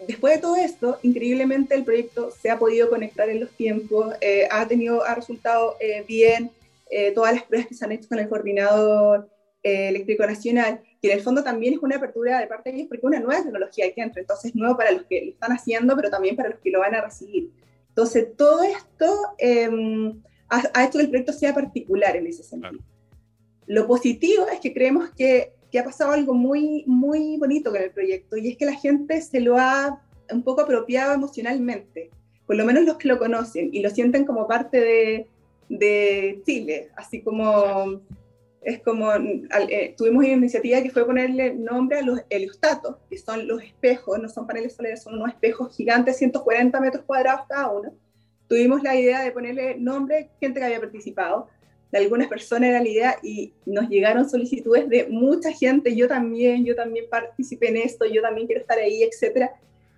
después 0.07 0.35
de 0.35 0.41
todo 0.41 0.55
esto, 0.55 0.99
increíblemente 1.03 1.75
el 1.75 1.83
proyecto 1.83 2.31
se 2.31 2.49
ha 2.49 2.59
podido 2.59 2.89
conectar 2.89 3.29
en 3.29 3.39
los 3.39 3.51
tiempos, 3.51 4.13
ha 4.51 4.67
tenido, 4.67 5.03
ha 5.03 5.15
resultado 5.15 5.75
bien, 6.07 6.51
eh, 6.89 7.11
todas 7.11 7.35
las 7.35 7.43
pruebas 7.43 7.67
que 7.67 7.75
se 7.75 7.85
han 7.85 7.91
hecho 7.91 8.09
con 8.09 8.17
el 8.17 8.27
coordinador 8.27 9.29
eh, 9.61 9.89
eléctrico 9.89 10.25
nacional, 10.25 10.81
que 10.99 11.11
en 11.11 11.17
el 11.17 11.23
fondo 11.23 11.43
también 11.43 11.75
es 11.75 11.79
una 11.79 11.97
apertura 11.97 12.39
de 12.39 12.47
parte 12.47 12.71
de 12.71 12.77
ellos 12.77 12.87
porque 12.87 13.05
es 13.05 13.07
una 13.07 13.19
nueva 13.19 13.43
tecnología 13.43 13.93
que 13.93 14.01
entra, 14.01 14.21
entonces 14.21 14.55
nuevo 14.55 14.75
para 14.75 14.91
los 14.91 15.03
que 15.03 15.23
lo 15.25 15.31
están 15.31 15.51
haciendo, 15.51 15.95
pero 15.95 16.09
también 16.09 16.35
para 16.35 16.49
los 16.49 16.59
que 16.59 16.71
lo 16.71 16.79
van 16.79 16.95
a 16.95 17.01
recibir. 17.01 17.51
Entonces, 17.89 18.35
todo 18.35 18.63
esto 18.63 19.13
em, 19.37 20.19
ha, 20.47 20.83
hecho 20.83 20.97
que 20.97 21.03
el 21.03 21.09
proyecto 21.09 21.33
sea 21.33 21.53
particular 21.53 22.15
en 22.15 22.25
ese 22.25 22.43
sentido. 22.43 22.81
Lo 23.67 23.85
positivo 23.85 24.47
es 24.47 24.59
que 24.59 24.73
creemos 24.73 25.11
que, 25.11 25.53
que, 25.71 25.79
ha 25.79 25.83
pasado 25.83 26.11
algo 26.11 26.33
muy, 26.33 26.83
muy 26.87 27.37
bonito 27.37 27.71
con 27.71 27.81
el 27.81 27.91
proyecto 27.91 28.37
y 28.37 28.49
es 28.49 28.57
que 28.57 28.65
la 28.65 28.75
gente 28.75 29.21
se 29.21 29.39
lo 29.39 29.57
ha 29.57 30.01
un 30.31 30.43
poco 30.43 30.61
apropiado 30.61 31.13
emocionalmente, 31.13 32.11
por 32.45 32.55
lo 32.55 32.65
menos 32.65 32.85
los 32.85 32.97
que 32.97 33.07
lo 33.07 33.17
conocen 33.17 33.69
y 33.73 33.81
lo 33.81 33.89
sienten 33.89 34.25
como 34.25 34.47
parte 34.47 34.79
de, 34.79 35.27
de 35.69 36.41
Chile, 36.45 36.89
así 36.95 37.21
como 37.21 38.01
es 38.61 38.81
como 38.81 39.11
eh, 39.13 39.95
tuvimos 39.97 40.25
una 40.25 40.33
iniciativa 40.33 40.81
que 40.81 40.89
fue 40.89 41.05
ponerle 41.05 41.53
nombre 41.53 41.99
a 41.99 42.01
los 42.01 42.19
heliostatos, 42.29 42.97
que 43.09 43.17
son 43.17 43.47
los 43.47 43.63
espejos, 43.63 44.19
no 44.19 44.27
son 44.27 44.47
paneles 44.47 44.75
solares, 44.75 45.03
son 45.03 45.15
unos 45.15 45.29
espejos 45.29 45.75
gigantes, 45.75 46.17
140 46.17 46.79
metros 46.81 47.03
cuadrados 47.05 47.45
cada 47.47 47.69
uno. 47.69 47.93
Tuvimos 48.47 48.83
la 48.83 48.95
idea 48.95 49.21
de 49.21 49.31
ponerle 49.31 49.77
nombre 49.79 50.31
gente 50.39 50.59
que 50.59 50.65
había 50.65 50.79
participado, 50.79 51.47
de 51.91 51.97
algunas 51.97 52.27
personas 52.27 52.69
era 52.69 52.81
la 52.81 52.87
idea 52.89 53.15
y 53.23 53.53
nos 53.65 53.89
llegaron 53.89 54.29
solicitudes 54.29 54.87
de 54.89 55.07
mucha 55.07 55.51
gente, 55.51 55.95
yo 55.95 56.07
también, 56.07 56.63
yo 56.65 56.75
también 56.75 57.05
participé 57.09 57.69
en 57.69 57.77
esto, 57.77 58.05
yo 58.05 58.21
también 58.21 58.47
quiero 58.47 58.61
estar 58.61 58.77
ahí, 58.77 59.03
etcétera. 59.03 59.51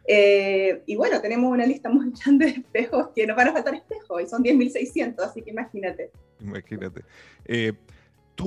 Eh, 0.08 0.82
y 0.86 0.96
bueno, 0.96 1.22
tenemos 1.22 1.52
una 1.52 1.66
lista 1.66 1.90
muy 1.90 2.12
grande 2.26 2.46
de 2.46 2.52
espejos 2.52 3.10
que 3.16 3.28
nos 3.28 3.36
van 3.36 3.50
a 3.50 3.54
faltar 3.54 3.76
espejos 3.76 4.22
y 4.22 4.28
son 4.28 4.44
10.600, 4.44 5.20
así 5.20 5.42
que 5.42 5.52
imagínate. 5.52 6.12
Imagínate. 6.40 7.02
Eh, 7.46 7.74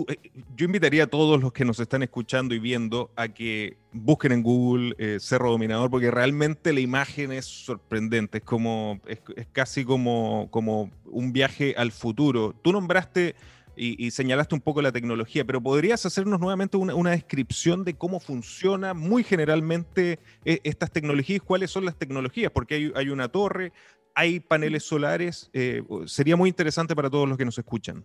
eh, 0.09 0.19
yo 0.57 0.67
invitaría 0.67 1.05
a 1.05 1.07
todos 1.07 1.41
los 1.41 1.53
que 1.53 1.65
nos 1.65 1.81
están 1.81 2.03
escuchando 2.03 2.55
y 2.55 2.59
viendo 2.59 3.11
a 3.17 3.29
que 3.29 3.77
busquen 3.93 4.33
en 4.33 4.43
Google 4.43 5.21
Cerro 5.21 5.51
Dominador 5.51 5.91
porque 5.91 6.11
realmente 6.11 6.73
la 6.73 6.81
imagen 6.81 7.33
es 7.33 7.45
sorprendente, 7.45 8.39
es 8.39 8.45
como 8.45 9.01
es, 9.07 9.21
casi 9.53 9.85
como, 9.85 10.49
como 10.51 10.91
un 11.05 11.33
viaje 11.33 11.75
al 11.77 11.93
futuro. 11.93 12.55
Tú 12.63 12.73
nombraste 12.73 13.35
y, 13.77 14.11
señalaste 14.11 14.55
un 14.55 14.61
poco 14.61 14.83
la 14.83 14.93
tecnología, 14.93 15.45
pero 15.45 15.61
¿podrías 15.61 16.07
hacernos 16.07 16.41
nuevamente 16.41 16.77
una, 16.77 17.11
descripción 17.11 17.85
de 17.85 17.95
cómo 17.95 18.21
funciona 18.21 18.95
muy 18.95 19.25
generalmente 19.25 20.19
eh, 20.45 20.61
estas 20.65 20.91
tecnologías? 20.91 21.43
¿Cuáles 21.43 21.71
son 21.71 21.85
las 21.85 21.97
tecnologías? 21.97 22.53
Porque 22.53 22.93
hay, 22.95 23.09
una 23.09 23.29
torre, 23.29 23.73
hay 24.15 24.41
paneles 24.41 24.85
solares. 24.85 25.51
Eh, 25.53 25.83
sería 26.07 26.37
muy 26.37 26.49
interesante 26.49 26.95
para 26.95 27.11
todos 27.11 27.29
los 27.29 27.37
que 27.37 27.45
nos 27.45 27.59
escuchan. 27.59 28.05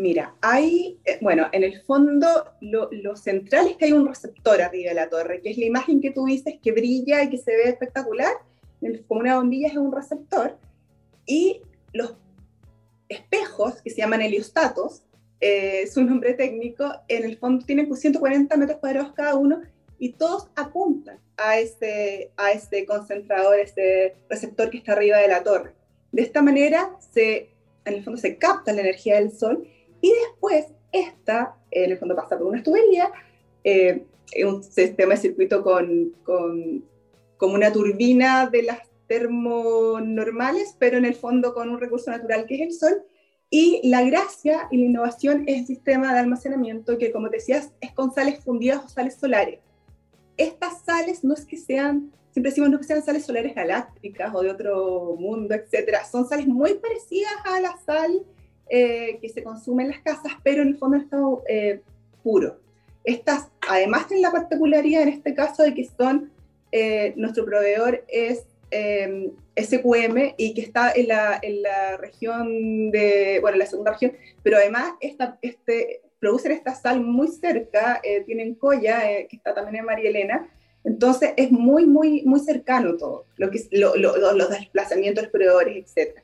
Mira, 0.00 0.34
hay, 0.40 0.98
eh, 1.04 1.18
bueno, 1.20 1.48
en 1.52 1.62
el 1.62 1.82
fondo 1.82 2.26
lo, 2.62 3.16
central 3.16 3.66
es 3.66 3.76
que 3.76 3.84
hay 3.84 3.92
un 3.92 4.08
receptor 4.08 4.62
arriba 4.62 4.88
de 4.88 4.94
la 4.94 5.10
torre, 5.10 5.42
que 5.42 5.50
es 5.50 5.58
la 5.58 5.66
imagen 5.66 6.00
que 6.00 6.10
tú 6.10 6.24
dices 6.24 6.54
que 6.62 6.72
brilla 6.72 7.22
y 7.22 7.28
que 7.28 7.36
se 7.36 7.54
ve 7.54 7.64
espectacular, 7.64 8.32
como 9.06 9.20
una 9.20 9.36
bombilla 9.36 9.68
es 9.68 9.76
un 9.76 9.92
receptor, 9.92 10.56
y 11.26 11.60
los 11.92 12.16
espejos 13.10 13.82
que 13.82 13.90
se 13.90 13.98
llaman 13.98 14.22
heliostatos, 14.22 15.02
eh, 15.38 15.86
su 15.86 16.02
nombre 16.02 16.32
técnico, 16.32 16.90
en 17.08 17.24
el 17.24 17.36
fondo 17.36 17.66
tienen 17.66 17.94
140 17.94 18.56
metros 18.56 18.78
cuadrados 18.78 19.12
cada 19.12 19.34
uno 19.34 19.60
y 19.98 20.14
todos 20.14 20.48
apuntan 20.56 21.18
a 21.36 21.58
este, 21.58 22.32
a 22.38 22.52
este 22.52 22.86
concentrador, 22.86 23.58
este 23.60 24.16
receptor 24.30 24.70
que 24.70 24.78
está 24.78 24.92
arriba 24.92 25.18
de 25.18 25.28
la 25.28 25.42
torre. 25.42 25.74
De 26.10 26.22
esta 26.22 26.40
manera, 26.40 26.96
se, 27.12 27.50
en 27.84 27.94
el 27.94 28.02
fondo 28.02 28.18
se 28.18 28.38
capta 28.38 28.72
la 28.72 28.80
energía 28.80 29.16
del 29.16 29.30
sol 29.30 29.68
y 30.00 30.12
después 30.12 30.66
esta, 30.92 31.56
en 31.70 31.92
el 31.92 31.98
fondo 31.98 32.16
pasa 32.16 32.38
por 32.38 32.46
una 32.46 32.62
tubería, 32.62 33.10
eh, 33.64 34.04
un 34.44 34.62
sistema 34.62 35.14
de 35.14 35.20
circuito 35.20 35.62
con, 35.62 36.14
con, 36.24 36.84
como 37.36 37.54
una 37.54 37.72
turbina 37.72 38.48
de 38.48 38.62
las 38.62 38.78
termonormales, 39.06 40.76
pero 40.78 40.96
en 40.96 41.04
el 41.04 41.14
fondo 41.14 41.52
con 41.52 41.68
un 41.68 41.80
recurso 41.80 42.10
natural 42.10 42.46
que 42.46 42.56
es 42.56 42.60
el 42.60 42.72
sol. 42.72 43.02
Y 43.52 43.80
la 43.88 44.02
gracia 44.04 44.68
y 44.70 44.76
la 44.76 44.84
innovación 44.84 45.42
es 45.48 45.58
el 45.58 45.66
sistema 45.66 46.12
de 46.12 46.20
almacenamiento 46.20 46.96
que, 46.98 47.10
como 47.10 47.28
decías, 47.28 47.72
es 47.80 47.92
con 47.92 48.14
sales 48.14 48.44
fundidas 48.44 48.84
o 48.84 48.88
sales 48.88 49.14
solares. 49.14 49.58
Estas 50.36 50.84
sales 50.84 51.24
no 51.24 51.34
es 51.34 51.44
que 51.44 51.56
sean, 51.56 52.12
siempre 52.30 52.50
decimos 52.50 52.70
no 52.70 52.78
que 52.78 52.84
sean 52.84 53.02
sales 53.02 53.26
solares 53.26 53.56
galácticas 53.56 54.32
o 54.32 54.42
de 54.42 54.50
otro 54.50 55.16
mundo, 55.18 55.56
etcétera. 55.56 56.04
Son 56.04 56.28
sales 56.28 56.46
muy 56.46 56.74
parecidas 56.74 57.32
a 57.44 57.60
la 57.60 57.76
sal 57.84 58.24
eh, 58.70 59.18
que 59.20 59.28
se 59.28 59.42
consume 59.42 59.82
en 59.84 59.90
las 59.90 60.00
casas, 60.00 60.32
pero 60.42 60.62
en 60.62 60.68
el 60.68 60.78
fondo 60.78 60.96
está 60.96 61.18
eh, 61.48 61.80
puro. 62.22 62.58
Estas, 63.04 63.48
además, 63.68 64.06
tienen 64.08 64.22
la 64.22 64.32
particularidad 64.32 65.02
en 65.02 65.08
este 65.08 65.34
caso 65.34 65.62
de 65.62 65.74
que 65.74 65.84
son, 65.84 66.30
eh, 66.72 67.12
nuestro 67.16 67.44
proveedor 67.44 68.04
es 68.08 68.46
SQM 69.56 70.34
y 70.36 70.54
que 70.54 70.60
está 70.60 70.92
en 70.92 71.08
la, 71.08 71.38
en 71.42 71.62
la, 71.62 71.96
región 71.96 72.90
de, 72.90 73.38
bueno, 73.40 73.58
la 73.58 73.66
segunda 73.66 73.92
región, 73.92 74.12
pero 74.42 74.56
además 74.56 74.92
esta, 75.00 75.38
este, 75.42 76.02
producen 76.20 76.52
esta 76.52 76.74
sal 76.74 77.00
muy 77.00 77.28
cerca, 77.28 78.00
eh, 78.04 78.22
tienen 78.24 78.54
Coya, 78.54 79.10
eh, 79.10 79.26
que 79.28 79.36
está 79.36 79.54
también 79.54 79.76
en 79.76 79.86
María 79.86 80.10
Elena, 80.10 80.48
entonces 80.84 81.32
es 81.36 81.50
muy, 81.50 81.86
muy, 81.86 82.22
muy 82.22 82.40
cercano 82.40 82.96
todo, 82.96 83.26
lo 83.36 83.50
que, 83.50 83.60
los 83.72 84.50
desplazamientos 84.50 85.16
de 85.16 85.22
los 85.22 85.32
proveedores, 85.32 85.96
etc. 85.96 86.20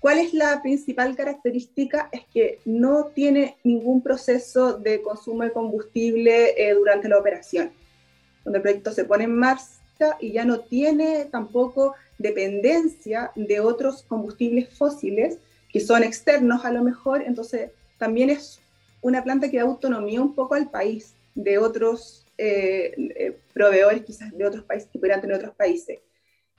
¿Cuál 0.00 0.18
es 0.18 0.32
la 0.32 0.62
principal 0.62 1.14
característica? 1.14 2.08
Es 2.10 2.22
que 2.32 2.58
no 2.64 3.06
tiene 3.14 3.56
ningún 3.64 4.02
proceso 4.02 4.78
de 4.78 5.02
consumo 5.02 5.42
de 5.42 5.52
combustible 5.52 6.54
eh, 6.56 6.74
durante 6.74 7.08
la 7.08 7.18
operación. 7.18 7.70
Cuando 8.42 8.56
el 8.56 8.62
proyecto 8.62 8.92
se 8.92 9.04
pone 9.04 9.24
en 9.24 9.36
marcha, 9.36 9.80
y 10.18 10.32
ya 10.32 10.44
no 10.44 10.60
tiene 10.60 11.26
tampoco 11.26 11.94
dependencia 12.18 13.32
de 13.34 13.60
otros 13.60 14.02
combustibles 14.02 14.68
fósiles 14.70 15.38
que 15.72 15.80
son 15.80 16.02
externos 16.02 16.64
a 16.64 16.72
lo 16.72 16.82
mejor, 16.82 17.22
entonces 17.22 17.70
también 17.98 18.30
es 18.30 18.60
una 19.02 19.22
planta 19.22 19.50
que 19.50 19.58
da 19.58 19.64
autonomía 19.64 20.20
un 20.20 20.34
poco 20.34 20.54
al 20.54 20.70
país 20.70 21.14
de 21.34 21.58
otros 21.58 22.26
eh, 22.38 22.94
eh, 22.96 23.36
proveedores 23.52 24.02
quizás 24.02 24.36
de 24.36 24.44
otros 24.44 24.64
países 24.64 24.88
que 24.90 24.98
pudieran 24.98 25.20
tener 25.20 25.36
otros 25.36 25.54
países. 25.54 25.98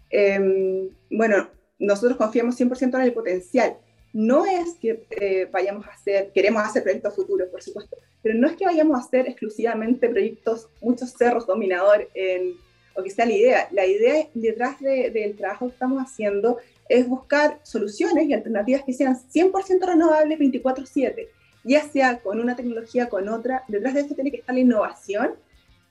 Em, 0.09 0.89
bueno, 1.09 1.49
nosotros 1.81 2.17
confiamos 2.17 2.59
100% 2.59 2.95
en 2.95 3.01
el 3.01 3.13
potencial. 3.13 3.75
No 4.13 4.45
es 4.45 4.75
que 4.75 5.03
eh, 5.09 5.47
vayamos 5.51 5.87
a 5.87 5.91
hacer, 5.91 6.31
queremos 6.33 6.63
hacer 6.63 6.83
proyectos 6.83 7.15
futuros, 7.15 7.49
por 7.49 7.61
supuesto, 7.61 7.97
pero 8.21 8.35
no 8.35 8.47
es 8.47 8.55
que 8.55 8.65
vayamos 8.65 8.97
a 8.97 9.03
hacer 9.03 9.27
exclusivamente 9.27 10.07
proyectos, 10.09 10.67
muchos 10.81 11.13
cerros 11.17 11.47
dominador 11.47 12.07
en 12.13 12.55
o 12.93 13.03
que 13.03 13.09
sea 13.09 13.25
la 13.25 13.33
idea. 13.33 13.67
La 13.71 13.85
idea 13.85 14.27
detrás 14.33 14.79
del 14.79 15.35
trabajo 15.35 15.67
que 15.67 15.73
estamos 15.73 16.01
haciendo 16.01 16.57
es 16.89 17.07
buscar 17.07 17.59
soluciones 17.63 18.27
y 18.27 18.33
alternativas 18.33 18.83
que 18.83 18.93
sean 18.93 19.15
100% 19.15 19.85
renovables 19.85 20.37
24/7, 20.37 21.29
ya 21.63 21.83
sea 21.89 22.19
con 22.19 22.39
una 22.39 22.55
tecnología, 22.55 23.07
con 23.07 23.29
otra. 23.29 23.63
Detrás 23.67 23.93
de 23.93 24.01
esto 24.01 24.15
tiene 24.15 24.31
que 24.31 24.37
estar 24.37 24.53
la 24.53 24.61
innovación 24.61 25.31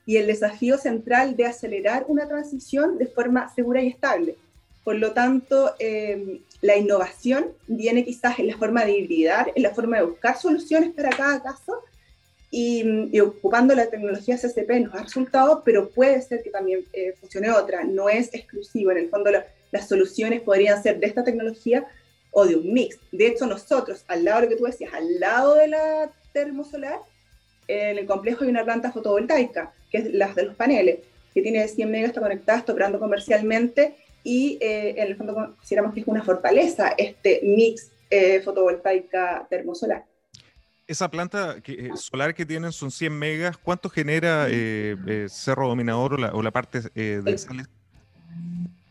y 0.05 0.17
el 0.17 0.27
desafío 0.27 0.77
central 0.77 1.35
de 1.35 1.45
acelerar 1.45 2.05
una 2.07 2.27
transición 2.27 2.97
de 2.97 3.07
forma 3.07 3.49
segura 3.49 3.81
y 3.81 3.87
estable. 3.87 4.35
Por 4.83 4.95
lo 4.95 5.11
tanto, 5.11 5.75
eh, 5.79 6.41
la 6.61 6.75
innovación 6.75 7.47
viene 7.67 8.03
quizás 8.03 8.39
en 8.39 8.47
la 8.47 8.57
forma 8.57 8.83
de 8.85 8.97
hibridar, 8.97 9.51
en 9.55 9.63
la 9.63 9.71
forma 9.71 9.97
de 9.97 10.05
buscar 10.05 10.37
soluciones 10.37 10.91
para 10.91 11.09
cada 11.09 11.41
caso, 11.41 11.83
y, 12.49 13.17
ocupando 13.19 13.73
la 13.73 13.89
tecnología 13.89 14.37
CCP 14.37 14.81
nos 14.81 14.93
ha 14.95 15.03
resultado, 15.03 15.61
pero 15.63 15.89
puede 15.89 16.21
ser 16.21 16.43
que 16.43 16.49
también 16.49 16.85
eh, 16.91 17.13
funcione 17.19 17.49
otra, 17.49 17.83
no 17.83 18.09
es 18.09 18.33
exclusivo. 18.33 18.91
En 18.91 18.97
el 18.97 19.09
fondo, 19.09 19.31
las 19.71 19.87
soluciones 19.87 20.41
podrían 20.41 20.83
ser 20.83 20.99
de 20.99 21.07
esta 21.07 21.23
tecnología 21.23 21.85
o 22.31 22.45
de 22.45 22.57
un 22.57 22.73
mix. 22.73 22.97
De 23.11 23.27
hecho, 23.27 23.45
nosotros, 23.45 24.03
al 24.07 24.25
lado 24.25 24.41
de 24.41 24.45
lo 24.45 24.49
que 24.49 24.57
tú 24.57 24.65
decías, 24.65 24.93
al 24.93 25.19
lado 25.19 25.55
de 25.55 25.69
la 25.69 26.11
termosolar, 26.33 26.99
en 27.67 27.97
el 27.97 28.05
complejo 28.05 28.43
hay 28.43 28.49
una 28.49 28.65
planta 28.65 28.91
fotovoltaica, 28.91 29.73
que 29.89 29.99
es 29.99 30.13
la 30.13 30.33
de 30.33 30.43
los 30.43 30.55
paneles, 30.55 30.99
que 31.33 31.41
tiene 31.41 31.65
100 31.65 31.89
megas, 31.89 32.09
está 32.09 32.21
conectada, 32.21 32.59
está 32.59 32.73
operando 32.73 32.99
comercialmente 32.99 33.95
y 34.23 34.57
eh, 34.61 34.95
en 34.97 35.07
el 35.07 35.15
fondo 35.15 35.33
consideramos 35.33 35.93
que 35.93 36.01
es 36.01 36.07
una 36.07 36.23
fortaleza 36.23 36.89
este 36.97 37.41
mix 37.43 37.91
eh, 38.09 38.41
fotovoltaica 38.41 39.47
termosolar. 39.49 40.05
Esa 40.87 41.09
planta 41.09 41.55
eh, 41.65 41.89
solar 41.95 42.35
que 42.35 42.45
tienen 42.45 42.71
son 42.71 42.91
100 42.91 43.17
megas. 43.17 43.57
¿Cuánto 43.57 43.89
genera 43.89 44.47
Cerro 45.29 45.67
Dominador 45.67 46.15
o 46.33 46.41
la, 46.41 46.51
parte 46.51 46.81
de 46.93 47.37
sales? 47.37 47.67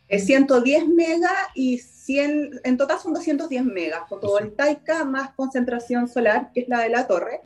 110 0.09 0.89
megas 0.89 1.33
y 1.55 1.79
100, 1.79 2.63
en 2.65 2.77
total 2.77 2.99
son 2.99 3.13
210 3.15 3.65
megas, 3.65 4.09
fotovoltaica 4.09 5.05
más 5.05 5.31
concentración 5.35 6.09
solar, 6.09 6.51
que 6.53 6.61
es 6.61 6.69
la 6.69 6.81
de 6.81 6.89
la 6.89 7.07
torre. 7.07 7.41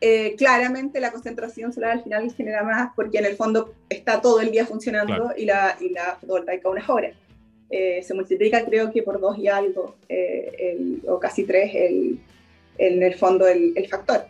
Eh, 0.00 0.34
claramente 0.36 1.00
la 1.00 1.10
concentración 1.10 1.72
solar 1.72 1.92
al 1.92 2.02
final 2.02 2.30
genera 2.32 2.62
más 2.62 2.90
porque 2.94 3.18
en 3.18 3.24
el 3.24 3.34
fondo 3.34 3.74
está 3.88 4.20
todo 4.20 4.40
el 4.40 4.50
día 4.50 4.66
funcionando 4.66 5.32
y, 5.36 5.46
la, 5.46 5.76
y 5.80 5.88
la 5.90 6.16
fotovoltaica 6.20 6.68
unas 6.68 6.88
horas. 6.88 7.14
Eh, 7.70 8.02
se 8.02 8.14
multiplica 8.14 8.64
creo 8.64 8.92
que 8.92 9.02
por 9.02 9.20
dos 9.20 9.38
y 9.38 9.48
algo, 9.48 9.96
eh, 10.08 10.98
o 11.08 11.18
casi 11.18 11.44
tres 11.44 11.74
el, 11.74 12.20
en 12.78 13.02
el 13.02 13.14
fondo 13.14 13.48
el, 13.48 13.72
el 13.74 13.88
factor. 13.88 14.26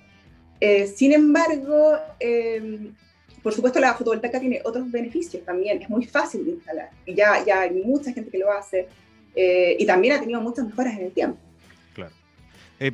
sin 0.94 1.12
embargo, 1.12 1.98
por 3.42 3.52
supuesto, 3.52 3.78
la 3.78 3.94
fotovoltaica 3.94 4.40
tiene 4.40 4.60
otros 4.64 4.90
beneficios 4.90 5.44
también, 5.44 5.82
es 5.82 5.88
muy 5.88 6.04
fácil 6.04 6.44
de 6.44 6.52
instalar 6.52 6.90
y 7.04 7.14
ya, 7.14 7.44
ya 7.44 7.60
hay 7.60 7.70
mucha 7.72 8.12
gente 8.12 8.30
que 8.30 8.38
lo 8.38 8.50
hace 8.50 8.88
eh, 9.36 9.76
y 9.78 9.84
también 9.84 10.14
ha 10.14 10.20
tenido 10.20 10.40
muchas 10.40 10.66
mejoras 10.66 10.96
en 10.96 11.04
el 11.04 11.12
tiempo. 11.12 11.38
Eh, 12.78 12.92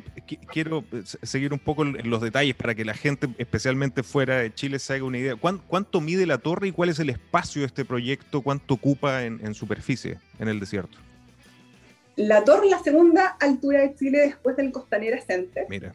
quiero 0.51 0.83
eh, 0.91 1.03
seguir 1.23 1.51
un 1.51 1.59
poco 1.59 1.83
en 1.83 2.09
los 2.09 2.21
detalles 2.21 2.55
para 2.55 2.73
que 2.73 2.85
la 2.85 2.93
gente, 2.93 3.27
especialmente 3.37 4.03
fuera 4.03 4.37
de 4.37 4.53
Chile, 4.53 4.79
se 4.79 4.93
haga 4.93 5.03
una 5.03 5.17
idea. 5.17 5.35
¿Cuánto, 5.35 5.99
mide 6.01 6.25
la 6.25 6.37
torre 6.37 6.69
y 6.69 6.71
cuál 6.71 6.89
es 6.89 6.99
el 6.99 7.09
espacio 7.09 7.61
de 7.61 7.67
este 7.67 7.83
proyecto? 7.83 8.41
¿Cuánto 8.41 8.75
ocupa 8.75 9.25
en, 9.25 9.45
en 9.45 9.53
superficie 9.53 10.19
en 10.39 10.47
el 10.47 10.59
desierto? 10.59 10.97
La 12.15 12.43
torre 12.43 12.65
es 12.65 12.71
la 12.71 12.79
segunda 12.79 13.27
altura 13.39 13.81
de 13.81 13.95
Chile 13.95 14.19
después 14.19 14.55
del 14.55 14.71
Costanera 14.71 15.19
Center. 15.21 15.65
Mira. 15.69 15.93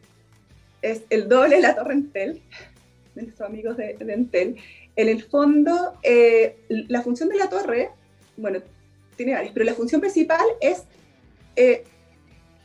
Es 0.81 1.03
el 1.09 1.27
doble 1.27 1.57
de 1.57 1.61
la 1.61 1.75
torre 1.75 1.93
Entel 1.93 2.41
de 3.15 3.23
nuestros 3.23 3.49
amigos 3.49 3.77
de, 3.77 3.97
Entel. 3.99 4.57
En 4.95 5.07
el 5.07 5.23
fondo, 5.23 5.97
eh, 6.03 6.57
la 6.69 7.01
función 7.01 7.29
de 7.29 7.37
la 7.37 7.49
torre, 7.49 7.89
bueno, 8.37 8.59
tiene 9.15 9.33
varias, 9.33 9.53
pero 9.53 9.65
la 9.65 9.73
función 9.73 10.01
principal 10.01 10.45
es 10.61 10.83
eh, 11.55 11.83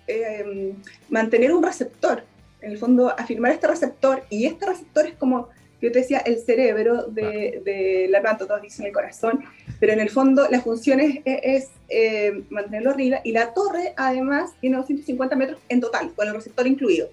em, 0.06 0.74
mantener 1.08 1.52
un 1.52 1.62
receptor, 1.62 2.24
en 2.60 2.72
el 2.72 2.78
fondo 2.78 3.10
afirmar 3.10 3.52
este 3.52 3.66
receptor, 3.66 4.24
y 4.30 4.46
este 4.46 4.66
receptor 4.66 5.06
es 5.06 5.14
como, 5.14 5.48
yo 5.80 5.92
te 5.92 6.00
decía, 6.00 6.18
el 6.18 6.38
cerebro 6.38 7.04
de, 7.04 8.06
la 8.10 8.20
planta, 8.20 8.46
todos 8.46 8.62
dicen 8.62 8.86
el 8.86 8.92
corazón, 8.92 9.44
pero 9.80 9.92
en 9.92 10.00
el 10.00 10.10
fondo 10.10 10.48
la 10.50 10.60
función 10.60 11.00
es, 11.00 11.20
es 11.24 11.70
eh, 11.88 12.42
mantenerlo 12.50 12.90
arriba, 12.90 13.20
y 13.24 13.32
la 13.32 13.52
torre 13.52 13.94
además 13.96 14.52
tiene 14.60 14.76
250 14.76 15.36
metros 15.36 15.60
en 15.68 15.80
total, 15.80 16.12
con 16.14 16.26
el 16.28 16.34
receptor 16.34 16.66
incluido 16.66 17.08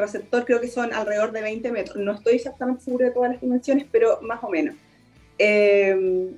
receptor 0.00 0.44
creo 0.44 0.60
que 0.60 0.68
son 0.68 0.92
alrededor 0.92 1.32
de 1.32 1.42
20 1.42 1.70
metros. 1.72 1.96
No 1.96 2.12
estoy 2.12 2.34
exactamente 2.34 2.84
seguro 2.84 3.06
de 3.06 3.12
todas 3.12 3.32
las 3.32 3.40
dimensiones, 3.40 3.86
pero 3.90 4.20
más 4.22 4.42
o 4.42 4.48
menos. 4.48 4.74
Eh, 5.38 6.30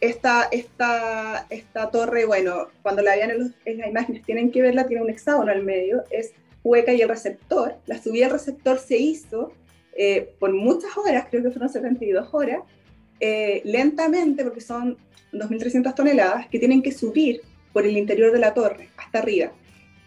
esta, 0.00 0.48
esta, 0.50 1.46
esta, 1.50 1.90
torre, 1.90 2.26
bueno, 2.26 2.68
cuando 2.82 3.02
la 3.02 3.16
vean 3.16 3.30
en, 3.64 3.78
las 3.78 3.88
imágenes 3.88 4.22
tienen 4.24 4.50
que 4.50 4.62
verla, 4.62 4.86
tiene 4.86 5.02
un 5.02 5.10
hexágono 5.10 5.50
al 5.50 5.62
medio, 5.62 6.04
es 6.10 6.32
hueca 6.62 6.92
y 6.92 7.00
el 7.00 7.08
receptor. 7.08 7.76
La 7.86 8.00
subida 8.00 8.26
del 8.26 8.34
receptor 8.34 8.78
se 8.78 8.98
hizo 8.98 9.52
eh, 9.96 10.34
por 10.38 10.52
muchas 10.52 10.96
horas, 10.96 11.26
creo 11.30 11.42
que 11.42 11.50
fueron 11.50 11.68
72 11.68 12.28
horas, 12.32 12.60
eh, 13.20 13.62
lentamente, 13.64 14.44
porque 14.44 14.60
son 14.60 14.98
2.300 15.32 15.94
toneladas, 15.94 16.48
que 16.48 16.58
tienen 16.58 16.82
que 16.82 16.92
subir 16.92 17.40
por 17.72 17.86
el 17.86 17.96
interior 17.96 18.32
de 18.32 18.38
la 18.38 18.54
torre, 18.54 18.90
hasta 18.96 19.18
arriba. 19.18 19.52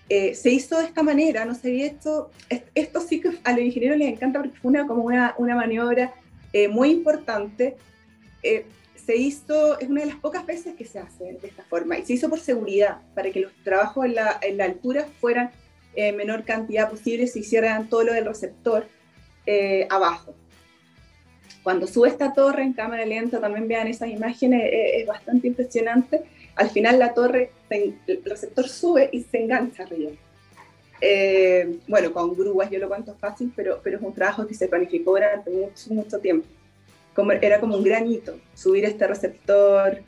Eh, 0.10 0.34
se 0.34 0.50
hizo 0.50 0.80
de 0.80 0.86
esta 0.86 1.04
manera, 1.04 1.46
no 1.46 1.54
se 1.54 1.68
había 1.68 1.86
hecho, 1.86 2.32
esto 2.74 3.00
sí 3.00 3.22
que 3.22 3.30
a 3.44 3.52
los 3.52 3.62
ingenieros 3.62 3.98
les 4.00 4.12
encanta 4.12 4.40
porque 4.40 4.58
fue 4.58 4.70
una, 4.70 4.88
como 4.88 5.04
una, 5.04 5.36
una 5.38 5.56
maniobra 5.56 6.16
eh, 6.52 6.68
muy 6.68 6.90
importante. 6.90 7.76
Eh, 8.42 8.66
se 9.10 9.18
hizo, 9.18 9.80
es 9.80 9.90
una 9.90 10.02
de 10.02 10.08
las 10.08 10.18
pocas 10.18 10.46
veces 10.46 10.76
que 10.76 10.86
se 10.86 11.00
hace 11.00 11.24
de 11.42 11.48
esta 11.48 11.64
forma, 11.64 11.98
y 11.98 12.06
se 12.06 12.14
hizo 12.14 12.30
por 12.30 12.40
seguridad, 12.40 13.00
para 13.16 13.32
que 13.32 13.40
los 13.40 13.52
trabajos 13.64 14.06
en 14.06 14.14
la, 14.14 14.40
en 14.42 14.58
la 14.58 14.66
altura 14.66 15.08
fueran 15.20 15.50
en 15.96 16.16
menor 16.16 16.44
cantidad 16.44 16.88
posible, 16.90 17.26
se 17.26 17.40
hicieran 17.40 17.90
todo 17.90 18.04
lo 18.04 18.14
del 18.14 18.26
receptor 18.26 18.86
abajo. 19.90 20.36
Cuando 21.64 21.88
sube 21.88 22.08
esta 22.08 22.34
torre 22.34 22.62
en 22.62 22.74
cámara 22.74 23.04
lenta, 23.04 23.42
también 23.42 23.68
vean 23.68 23.88
esas 23.88 24.10
imágenes, 24.10 24.62
es 24.72 25.08
bastante 25.08 25.48
impresionante 25.48 26.24
al 26.60 26.70
final 26.70 27.00
la 27.00 27.14
torre, 27.14 27.52
el 27.70 27.96
receptor 28.26 28.68
sube 28.68 29.10
y 29.14 29.22
se 29.22 29.42
engancha 29.42 29.84
arriba. 29.84 30.12
Eh, 31.00 31.80
bueno, 31.88 32.12
con 32.12 32.36
grúas 32.36 32.70
yo 32.70 32.80
lo 32.80 32.90
cuento 32.90 33.16
fácil, 33.16 33.54
pero, 33.56 33.80
pero 33.82 33.98
es 33.98 34.04
un 34.04 34.14
trabajo 34.14 34.46
que 34.46 34.54
se 34.54 34.68
planificó 34.68 35.12
durante 35.12 35.50
mucho, 35.50 35.94
mucho 35.94 36.20
tiempo. 36.20 36.46
Como, 37.20 37.34
era 37.34 37.60
como 37.60 37.76
un 37.76 37.84
granito, 37.84 38.40
subir 38.54 38.86
este 38.86 39.06
receptor 39.06 40.00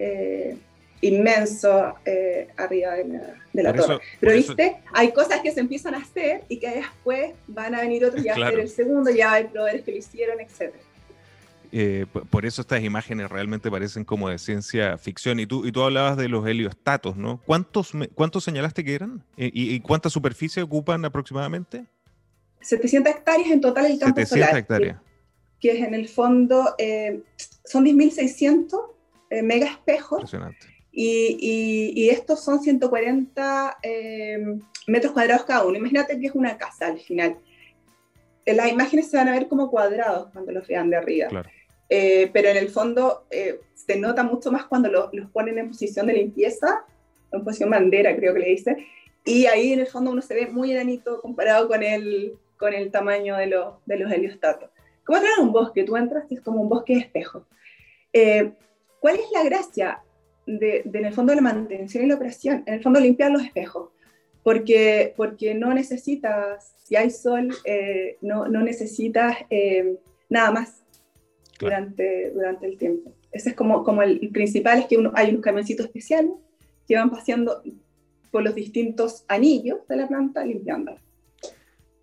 eh, 0.00 0.56
inmenso 1.00 1.94
eh, 2.04 2.48
arriba 2.56 2.94
de 3.52 3.62
la, 3.62 3.72
torre. 3.72 4.00
pero 4.18 4.34
viste, 4.34 4.78
hay 4.92 5.12
cosas 5.12 5.40
que 5.40 5.52
se 5.52 5.60
empiezan 5.60 5.94
a 5.94 5.98
hacer 5.98 6.42
y 6.48 6.58
que 6.58 6.68
después 6.68 7.32
van 7.46 7.76
a 7.76 7.82
venir 7.82 8.04
otros 8.04 8.24
y 8.24 8.28
a 8.28 8.32
hacer 8.32 8.58
el 8.58 8.68
segundo, 8.68 9.08
ya 9.12 9.34
hay 9.34 9.44
proveedores 9.44 9.84
que 9.84 9.92
lo 9.92 9.98
hicieron, 9.98 10.40
etcétera. 10.40 10.82
Eh, 11.70 12.06
por 12.30 12.44
eso 12.44 12.60
estas 12.60 12.82
imágenes 12.82 13.30
realmente 13.30 13.70
parecen 13.70 14.04
como 14.04 14.28
de 14.28 14.38
ciencia 14.38 14.98
ficción. 14.98 15.38
Y 15.38 15.46
tú, 15.46 15.64
y 15.64 15.70
tú 15.70 15.82
hablabas 15.82 16.16
de 16.16 16.28
los 16.28 16.44
heliostatos, 16.44 17.16
¿no? 17.16 17.40
¿Cuántos, 17.46 17.92
cuántos 18.14 18.42
señalaste 18.42 18.82
que 18.82 18.94
eran? 18.94 19.22
Eh, 19.36 19.50
¿Y, 19.52 19.78
cuánta 19.78 20.10
superficie 20.10 20.60
ocupan 20.60 21.04
aproximadamente? 21.04 21.86
700 22.62 23.14
hectáreas 23.14 23.50
en 23.50 23.60
total 23.60 23.86
el 23.86 23.98
campo 24.00 24.20
700 24.20 24.58
hectáreas. 24.58 24.96
Que, 25.60 25.72
es 25.72 25.86
en 25.86 25.94
el 25.94 26.08
fondo, 26.08 26.74
eh, 26.78 27.22
son 27.64 27.84
10.600 27.84 28.92
mega 29.42 29.66
espejos. 29.66 30.20
Impresionante. 30.20 30.66
Y, 30.92 31.92
y, 31.94 32.08
estos 32.08 32.42
son 32.42 32.60
140 32.62 33.78
metros 34.86 35.12
cuadrados 35.12 35.44
cada 35.44 35.64
uno. 35.66 35.76
Imagínate 35.76 36.18
que 36.18 36.28
es 36.28 36.34
una 36.34 36.56
casa 36.56 36.86
al 36.86 36.98
final 36.98 37.36
las 38.54 38.70
imágenes 38.70 39.10
se 39.10 39.16
van 39.16 39.28
a 39.28 39.32
ver 39.32 39.48
como 39.48 39.70
cuadrados 39.70 40.28
cuando 40.32 40.52
los 40.52 40.66
vean 40.66 40.90
de 40.90 40.96
arriba. 40.96 41.28
Claro. 41.28 41.50
Eh, 41.88 42.30
pero 42.32 42.48
en 42.48 42.56
el 42.56 42.68
fondo 42.68 43.26
eh, 43.30 43.60
se 43.74 43.98
nota 43.98 44.22
mucho 44.22 44.50
más 44.50 44.64
cuando 44.64 44.88
los 45.12 45.30
ponen 45.30 45.58
en 45.58 45.68
posición 45.68 46.06
de 46.06 46.14
limpieza, 46.14 46.84
en 47.32 47.44
posición 47.44 47.70
bandera 47.70 48.16
creo 48.16 48.34
que 48.34 48.40
le 48.40 48.48
dice, 48.48 48.86
y 49.24 49.46
ahí 49.46 49.72
en 49.72 49.80
el 49.80 49.86
fondo 49.86 50.10
uno 50.10 50.22
se 50.22 50.34
ve 50.34 50.46
muy 50.46 50.72
enanito 50.72 51.20
comparado 51.20 51.68
con 51.68 51.82
el, 51.82 52.34
con 52.56 52.74
el 52.74 52.90
tamaño 52.90 53.36
de, 53.36 53.46
los 53.46 53.74
de 53.86 53.98
los 53.98 54.10
heliostatos. 54.10 54.70
Como 55.06 55.18
entrar 55.18 55.38
en 55.38 55.46
un 55.46 55.52
bosque, 55.52 55.84
tú 55.84 55.96
entras 55.96 56.24
y 56.30 56.34
es 56.34 56.40
como 56.42 56.60
un 56.60 56.68
bosque 56.68 56.94
de 56.94 57.00
espejo. 57.00 57.46
Eh, 58.12 58.52
¿Cuál 59.00 59.16
es 59.16 59.30
la 59.32 59.44
gracia 59.44 60.02
de, 60.46 60.82
de, 60.84 60.98
en 60.98 61.06
el 61.06 61.14
fondo 61.14 61.34
la 61.34 61.40
mantención 61.40 62.04
y 62.04 62.08
la 62.08 62.16
operación? 62.16 62.62
En 62.66 62.74
el 62.74 62.82
fondo 62.82 63.00
limpiar 63.00 63.30
los 63.30 63.42
espejos, 63.42 63.90
porque, 64.42 65.14
porque 65.16 65.54
no 65.54 65.72
necesitas, 65.72 66.74
si 66.84 66.96
hay 66.96 67.10
sol, 67.10 67.48
no, 68.20 68.48
no 68.48 68.62
necesitas 68.62 69.36
nada 70.28 70.50
más 70.50 70.82
durante, 71.58 72.30
durante 72.32 72.66
el 72.66 72.76
tiempo. 72.76 73.12
Ese 73.32 73.50
es 73.50 73.56
como, 73.56 73.84
como 73.84 74.02
el, 74.02 74.30
principal, 74.30 74.78
es 74.80 74.86
que 74.86 74.96
uno, 74.96 75.12
hay 75.14 75.30
unos 75.30 75.42
camioncitos 75.42 75.86
especiales 75.86 76.32
que 76.86 76.96
van 76.96 77.10
paseando 77.10 77.62
por 78.30 78.42
los 78.42 78.54
distintos 78.54 79.24
anillos 79.28 79.78
de 79.88 79.96
la 79.96 80.08
planta 80.08 80.44
limpiándola. 80.44 81.00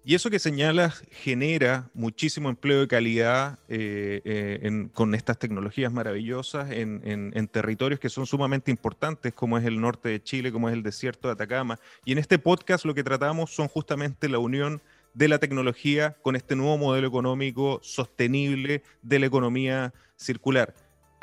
Y 0.05 0.15
eso 0.15 0.29
que 0.29 0.39
señalas 0.39 1.01
genera 1.11 1.89
muchísimo 1.93 2.49
empleo 2.49 2.81
de 2.81 2.87
calidad 2.89 3.59
eh, 3.69 4.21
eh, 4.25 4.87
con 4.93 5.15
estas 5.15 5.39
tecnologías 5.39 5.93
maravillosas 5.93 6.71
en, 6.71 7.01
en, 7.05 7.47
territorios 7.47 8.01
que 8.01 8.09
son 8.09 8.25
sumamente 8.25 8.69
importantes, 8.69 9.33
como 9.33 9.57
es 9.57 9.63
el 9.63 9.79
norte 9.79 10.09
de 10.09 10.21
Chile, 10.21 10.51
como 10.51 10.67
es 10.67 10.73
el 10.73 10.83
desierto 10.83 11.29
de 11.29 11.33
Atacama. 11.33 11.79
Y 12.03 12.11
en 12.11 12.17
este 12.17 12.37
podcast 12.37 12.83
lo 12.83 12.93
que 12.93 13.03
tratamos 13.03 13.51
son 13.55 13.69
justamente 13.69 14.27
la 14.27 14.39
unión 14.39 14.81
de 15.13 15.29
la 15.29 15.39
tecnología 15.39 16.17
con 16.21 16.35
este 16.35 16.55
nuevo 16.57 16.77
modelo 16.77 17.07
económico 17.07 17.79
sostenible 17.81 18.83
de 19.01 19.19
la 19.19 19.27
economía 19.27 19.93
circular. 20.17 20.73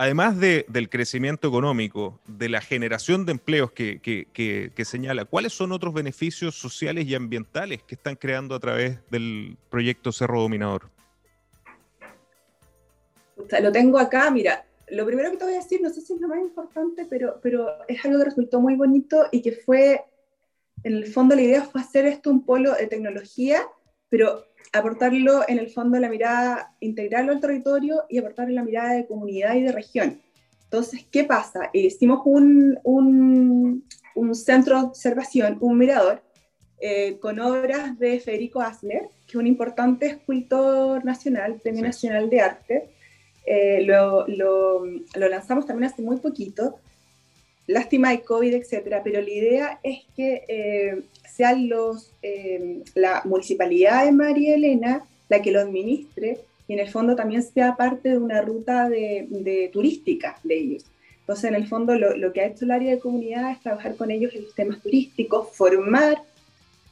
Además 0.00 0.40
de, 0.40 0.64
del 0.66 0.88
crecimiento 0.88 1.46
económico, 1.46 2.18
de 2.26 2.48
la 2.48 2.62
generación 2.62 3.26
de 3.26 3.32
empleos 3.32 3.70
que, 3.70 4.00
que, 4.00 4.84
señala, 4.86 5.26
¿cuáles 5.26 5.52
son 5.52 5.72
otros 5.72 5.92
beneficios 5.92 6.54
sociales 6.54 7.06
y 7.06 7.14
ambientales 7.14 7.82
que 7.82 7.96
están 7.96 8.16
creando 8.16 8.54
a 8.54 8.60
través 8.60 8.98
del 9.10 9.58
proyecto 9.68 10.10
Cerro 10.10 10.40
Dominador? 10.40 10.88
lo 13.60 13.70
tengo 13.70 13.98
acá, 13.98 14.30
mira, 14.30 14.64
lo 14.88 15.04
primero 15.04 15.32
que 15.32 15.36
te 15.36 15.44
voy 15.44 15.52
a 15.52 15.58
decir, 15.58 15.82
no 15.82 15.90
sé 15.90 16.00
si 16.00 16.14
es 16.14 16.20
lo 16.22 16.28
más 16.28 16.38
importante, 16.38 17.06
pero, 17.10 17.38
pero 17.42 17.68
es 17.86 18.02
algo 18.02 18.20
que 18.20 18.24
resultó 18.24 18.58
muy 18.58 18.76
bonito 18.76 19.26
y 19.30 19.42
que 19.42 19.52
fue, 19.52 20.02
en 20.82 20.94
el 20.94 21.08
fondo 21.08 21.34
la 21.34 21.42
idea 21.42 21.62
fue 21.64 21.82
hacer 21.82 22.06
esto 22.06 22.30
un 22.30 22.46
polo 22.46 22.72
de 22.72 22.86
tecnología, 22.86 23.68
pero 24.08 24.46
aportarlo 24.72 25.42
en 25.48 25.58
el 25.58 25.70
fondo 25.70 25.98
la 25.98 26.08
mirada, 26.08 26.74
integrarlo 26.80 27.32
al 27.32 27.40
territorio 27.40 28.04
y 28.08 28.18
aportarle 28.18 28.54
la 28.54 28.62
mirada 28.62 28.94
de 28.94 29.06
comunidad 29.06 29.54
y 29.54 29.62
de 29.62 29.72
región. 29.72 30.20
Entonces, 30.64 31.04
¿qué 31.10 31.24
pasa? 31.24 31.70
Hicimos 31.72 32.20
un, 32.24 32.78
un, 32.84 33.84
un 34.14 34.34
centro 34.34 34.78
de 34.78 34.86
observación, 34.86 35.58
un 35.60 35.76
mirador, 35.76 36.22
eh, 36.82 37.18
con 37.18 37.38
obras 37.40 37.98
de 37.98 38.20
Federico 38.20 38.60
Asler, 38.60 39.10
que 39.26 39.32
es 39.32 39.34
un 39.34 39.46
importante 39.46 40.06
escultor 40.06 41.04
nacional, 41.04 41.60
Premio 41.62 41.82
Nacional 41.82 42.30
de 42.30 42.40
Arte. 42.40 42.90
Eh, 43.44 43.82
lo, 43.82 44.26
lo, 44.28 44.84
lo, 44.86 45.28
lanzamos 45.28 45.66
también 45.66 45.90
hace 45.90 46.02
muy 46.02 46.18
poquito. 46.18 46.78
Lástima 47.72 48.10
de 48.10 48.22
COVID, 48.22 48.54
etcétera, 48.54 49.02
pero 49.02 49.20
la 49.20 49.30
idea 49.30 49.80
es 49.82 50.00
que 50.16 50.44
eh, 50.48 51.02
los, 51.56 52.12
la 52.94 53.22
municipalidad 53.24 54.04
de 54.04 54.12
María 54.12 54.54
Elena 54.54 55.04
la 55.30 55.40
que 55.40 55.52
lo 55.52 55.60
administre 55.60 56.38
y 56.68 56.74
en 56.74 56.80
el 56.80 56.88
fondo 56.88 57.16
también 57.16 57.42
sea 57.42 57.76
parte 57.76 58.10
de 58.10 58.18
una 58.18 58.42
ruta 58.42 58.88
de, 58.88 59.26
de 59.30 59.70
turística 59.72 60.38
de 60.44 60.58
ellos. 60.58 60.84
Entonces, 61.20 61.44
en 61.44 61.54
el 61.54 61.66
fondo, 61.66 61.96
lo, 61.96 62.16
lo, 62.16 62.32
que 62.32 62.42
ha 62.42 62.46
hecho 62.46 62.64
el 62.64 62.72
área 62.72 62.90
de 62.90 62.98
comunidad 62.98 63.52
es 63.52 63.60
trabajar 63.60 63.94
con 63.96 64.10
ellos 64.10 64.34
en 64.34 64.42
los 64.42 64.54
temas 64.54 64.82
turísticos, 64.82 65.48
formar 65.52 66.22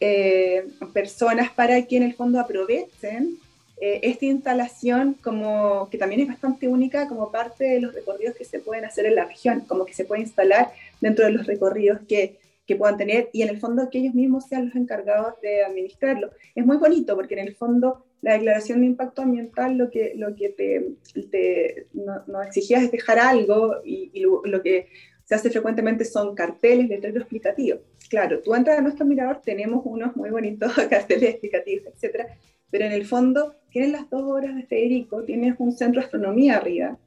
eh, 0.00 0.66
personas 0.92 1.50
para 1.50 1.82
que 1.82 1.96
en 1.96 2.04
el 2.04 2.14
fondo 2.14 2.38
aprovechen 2.38 3.38
eh, 3.80 4.00
esta 4.02 4.26
instalación 4.26 5.14
como 5.22 5.88
que 5.90 5.98
también 5.98 6.22
es 6.22 6.28
bastante 6.28 6.66
única 6.66 7.08
como 7.08 7.30
parte 7.30 7.64
de 7.64 7.80
los 7.80 7.94
recorridos 7.94 8.34
que 8.34 8.44
se 8.44 8.58
pueden 8.58 8.84
hacer 8.84 9.06
en 9.06 9.14
la 9.14 9.24
región, 9.24 9.60
como 9.60 9.84
que 9.84 9.94
se 9.94 10.04
puede 10.04 10.22
instalar 10.22 10.72
dentro 11.00 11.24
de 11.24 11.30
los 11.30 11.46
recorridos 11.46 12.00
que, 12.08 12.38
que 12.66 12.76
puedan 12.76 12.96
tener 12.96 13.30
y 13.32 13.42
en 13.42 13.50
el 13.50 13.58
fondo 13.58 13.88
que 13.88 13.98
ellos 13.98 14.14
mismos 14.14 14.46
sean 14.46 14.66
los 14.66 14.74
encargados 14.74 15.40
de 15.40 15.62
administrarlo. 15.62 16.30
Es 16.54 16.66
muy 16.66 16.76
bonito 16.76 17.14
porque 17.14 17.34
en 17.34 17.46
el 17.46 17.54
fondo 17.54 18.04
la 18.20 18.32
declaración 18.32 18.80
de 18.80 18.86
impacto 18.86 19.22
ambiental 19.22 19.78
lo 19.78 19.90
que, 19.90 20.12
lo 20.16 20.34
que 20.34 20.48
te, 20.48 20.94
te 21.30 21.86
nos 21.92 22.46
exigía 22.46 22.78
es 22.78 22.90
dejar 22.90 23.18
algo 23.20 23.76
y, 23.84 24.10
y 24.12 24.20
lo, 24.20 24.42
lo, 24.44 24.60
que 24.60 24.88
se 25.24 25.36
hace 25.36 25.50
frecuentemente 25.50 26.04
son 26.04 26.34
carteles, 26.34 26.88
letreros 26.88 27.20
explicativos. 27.20 27.80
Claro, 28.10 28.40
tú 28.42 28.54
entras 28.54 28.78
a 28.78 28.80
nuestro 28.80 29.06
mirador, 29.06 29.40
tenemos 29.44 29.82
unos 29.84 30.16
muy 30.16 30.30
bonitos 30.30 30.72
carteles 30.90 31.30
explicativos, 31.30 31.86
etcétera, 31.94 32.26
pero 32.70 32.84
en 32.86 32.92
el 32.92 33.06
fondo 33.06 33.54
tienes 33.70 33.92
las 33.92 34.08
dos 34.10 34.22
obras 34.22 34.54
de 34.54 34.64
Federico, 34.64 35.22
tienes 35.22 35.54
un 35.58 35.72
centro 35.72 36.00
de 36.00 36.06
astronomía 36.06 36.56
arriba, 36.56 36.98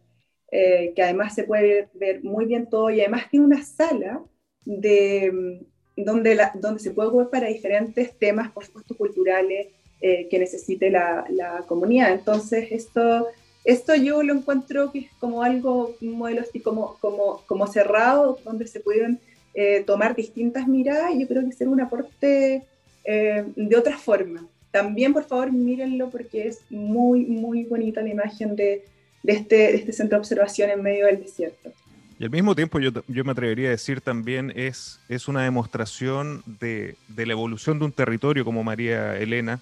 eh, 0.51 0.93
que 0.95 1.03
además 1.03 1.33
se 1.35 1.43
puede 1.43 1.87
ver 1.93 2.23
muy 2.23 2.45
bien 2.45 2.67
todo 2.67 2.89
y 2.89 2.99
además 3.01 3.29
tiene 3.29 3.45
una 3.45 3.63
sala 3.63 4.21
de, 4.65 5.31
mm, 5.31 6.03
donde, 6.03 6.37
donde 6.55 6.79
se 6.79 6.91
puede 6.91 7.09
jugar 7.09 7.29
para 7.29 7.47
diferentes 7.47 8.17
temas, 8.17 8.51
por 8.51 8.65
supuesto, 8.65 8.95
culturales 8.95 9.67
eh, 10.01 10.27
que 10.29 10.39
necesite 10.39 10.89
la, 10.89 11.25
la, 11.29 11.63
comunidad. 11.67 12.11
Entonces, 12.11 12.71
esto 12.71 13.27
esto 13.63 13.95
yo 13.95 14.23
lo 14.23 14.33
encuentro 14.33 14.91
que 14.91 14.99
es 14.99 15.11
como 15.19 15.43
algo, 15.43 15.95
un 16.01 16.17
modelo 16.17 16.41
así 16.41 16.59
como, 16.59 16.97
como, 16.99 17.43
como 17.45 17.67
cerrado, 17.67 18.39
donde 18.43 18.67
se 18.67 18.79
pueden 18.79 19.19
eh, 19.53 19.83
tomar 19.85 20.15
distintas 20.15 20.67
miradas 20.67 21.13
y 21.13 21.21
yo 21.21 21.27
creo 21.27 21.45
que 21.45 21.51
será 21.51 21.69
un 21.69 21.81
aporte 21.81 22.63
eh, 23.03 23.45
de 23.55 23.75
otra 23.75 23.97
forma. 23.97 24.47
También, 24.71 25.13
por 25.13 25.25
favor, 25.25 25.51
mírenlo 25.51 26.09
porque 26.09 26.47
es 26.47 26.61
muy, 26.69 27.25
muy 27.25 27.65
bonita 27.65 28.01
la 28.01 28.09
imagen 28.09 28.55
de, 28.55 28.85
de, 29.23 29.33
este, 29.33 29.75
este 29.75 29.91
centro 29.91 30.17
de 30.17 30.21
observación 30.21 30.69
en 30.69 30.81
medio 30.81 31.05
del 31.05 31.19
desierto. 31.19 31.71
Y 32.17 32.23
al 32.23 32.29
mismo 32.29 32.55
tiempo 32.55 32.79
yo, 32.79 32.91
yo, 33.07 33.23
me 33.23 33.31
atrevería 33.31 33.69
a 33.69 33.71
decir 33.71 33.99
también 33.99 34.53
es, 34.55 34.99
es 35.09 35.27
una 35.27 35.43
demostración 35.43 36.43
de, 36.45 36.95
de, 37.07 37.25
la 37.25 37.33
evolución 37.33 37.79
de 37.79 37.85
un 37.85 37.91
territorio 37.91 38.45
como 38.45 38.63
María 38.63 39.17
Elena, 39.17 39.59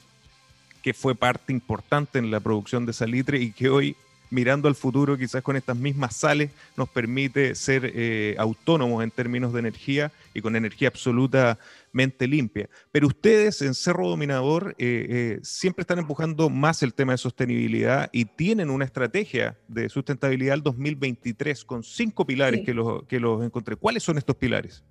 que 0.84 0.94
fue 0.94 1.16
parte 1.16 1.54
importante 1.54 2.20
en 2.20 2.32
la 2.32 2.40
producción 2.40 2.86
de 2.86 2.94
salitre 2.94 3.40
y 3.40 3.52
que 3.52 3.70
hoy, 3.70 3.96
mirando 4.30 4.68
al 4.68 4.76
futuro, 4.76 5.18
quizás 5.18 5.42
con 5.42 5.56
estas 5.56 5.78
mismas 5.78 6.16
sales, 6.16 6.52
nos 6.78 6.90
permite 6.90 7.56
ser 7.56 7.92
eh, 7.94 8.36
autónomos 8.38 9.04
en 9.04 9.12
términos 9.12 9.54
de 9.54 9.60
energía 9.60 10.12
y 10.34 10.42
con 10.42 10.56
energía 10.56 10.90
absolutamente 10.90 12.28
limpia. 12.28 12.70
Pero 12.92 13.08
ustedes 13.08 13.62
en 13.62 13.74
Cerro 13.74 14.08
Dominador 14.08 14.76
eh, 14.78 15.08
eh, 15.10 15.40
siempre 15.44 15.82
están 15.82 16.00
empujando 16.00 16.50
más 16.50 16.84
el 16.84 16.94
tema 16.94 17.14
de 17.14 17.18
sostenibilidad 17.18 18.10
y 18.12 18.26
tienen 18.26 18.70
una 18.70 18.86
estrategia 18.86 19.58
de 19.68 19.90
sustentabilidad 19.90 20.54
al 20.54 20.64
2023 20.64 21.66
con 21.66 21.84
cinco 21.84 22.26
pilares 22.26 22.62
sí. 22.62 22.66
que, 22.66 22.74
los, 22.74 23.04
que 23.04 23.20
los 23.20 23.44
encontré. 23.44 23.76
¿Cuáles 23.76 24.04
son 24.04 24.18
estos 24.18 24.36
pilares? 24.36 24.84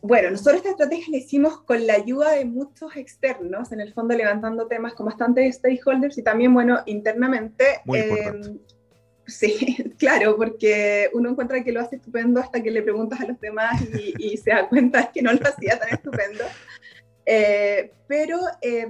Bueno, 0.00 0.30
nosotros 0.30 0.56
esta 0.56 0.70
estrategia 0.70 1.06
la 1.10 1.18
hicimos 1.18 1.60
con 1.62 1.86
la 1.86 1.94
ayuda 1.94 2.32
de 2.32 2.44
muchos 2.44 2.96
externos, 2.96 3.72
en 3.72 3.80
el 3.80 3.92
fondo 3.92 4.14
levantando 4.14 4.68
temas 4.68 4.94
con 4.94 5.06
bastantes 5.06 5.56
stakeholders 5.56 6.18
y 6.18 6.22
también, 6.22 6.54
bueno, 6.54 6.78
internamente. 6.86 7.80
Muy 7.84 7.98
eh, 7.98 8.40
sí, 9.26 9.76
claro, 9.98 10.36
porque 10.36 11.10
uno 11.14 11.30
encuentra 11.30 11.64
que 11.64 11.72
lo 11.72 11.80
hace 11.80 11.96
estupendo 11.96 12.40
hasta 12.40 12.62
que 12.62 12.70
le 12.70 12.82
preguntas 12.82 13.20
a 13.20 13.26
los 13.26 13.40
demás 13.40 13.82
y, 13.92 14.14
y 14.18 14.36
se 14.38 14.50
da 14.50 14.68
cuenta 14.68 15.10
que 15.12 15.20
no 15.20 15.32
lo 15.32 15.40
hacía 15.42 15.78
tan 15.78 15.88
estupendo. 15.90 16.44
Eh, 17.30 17.92
pero, 18.06 18.38
eh, 18.62 18.86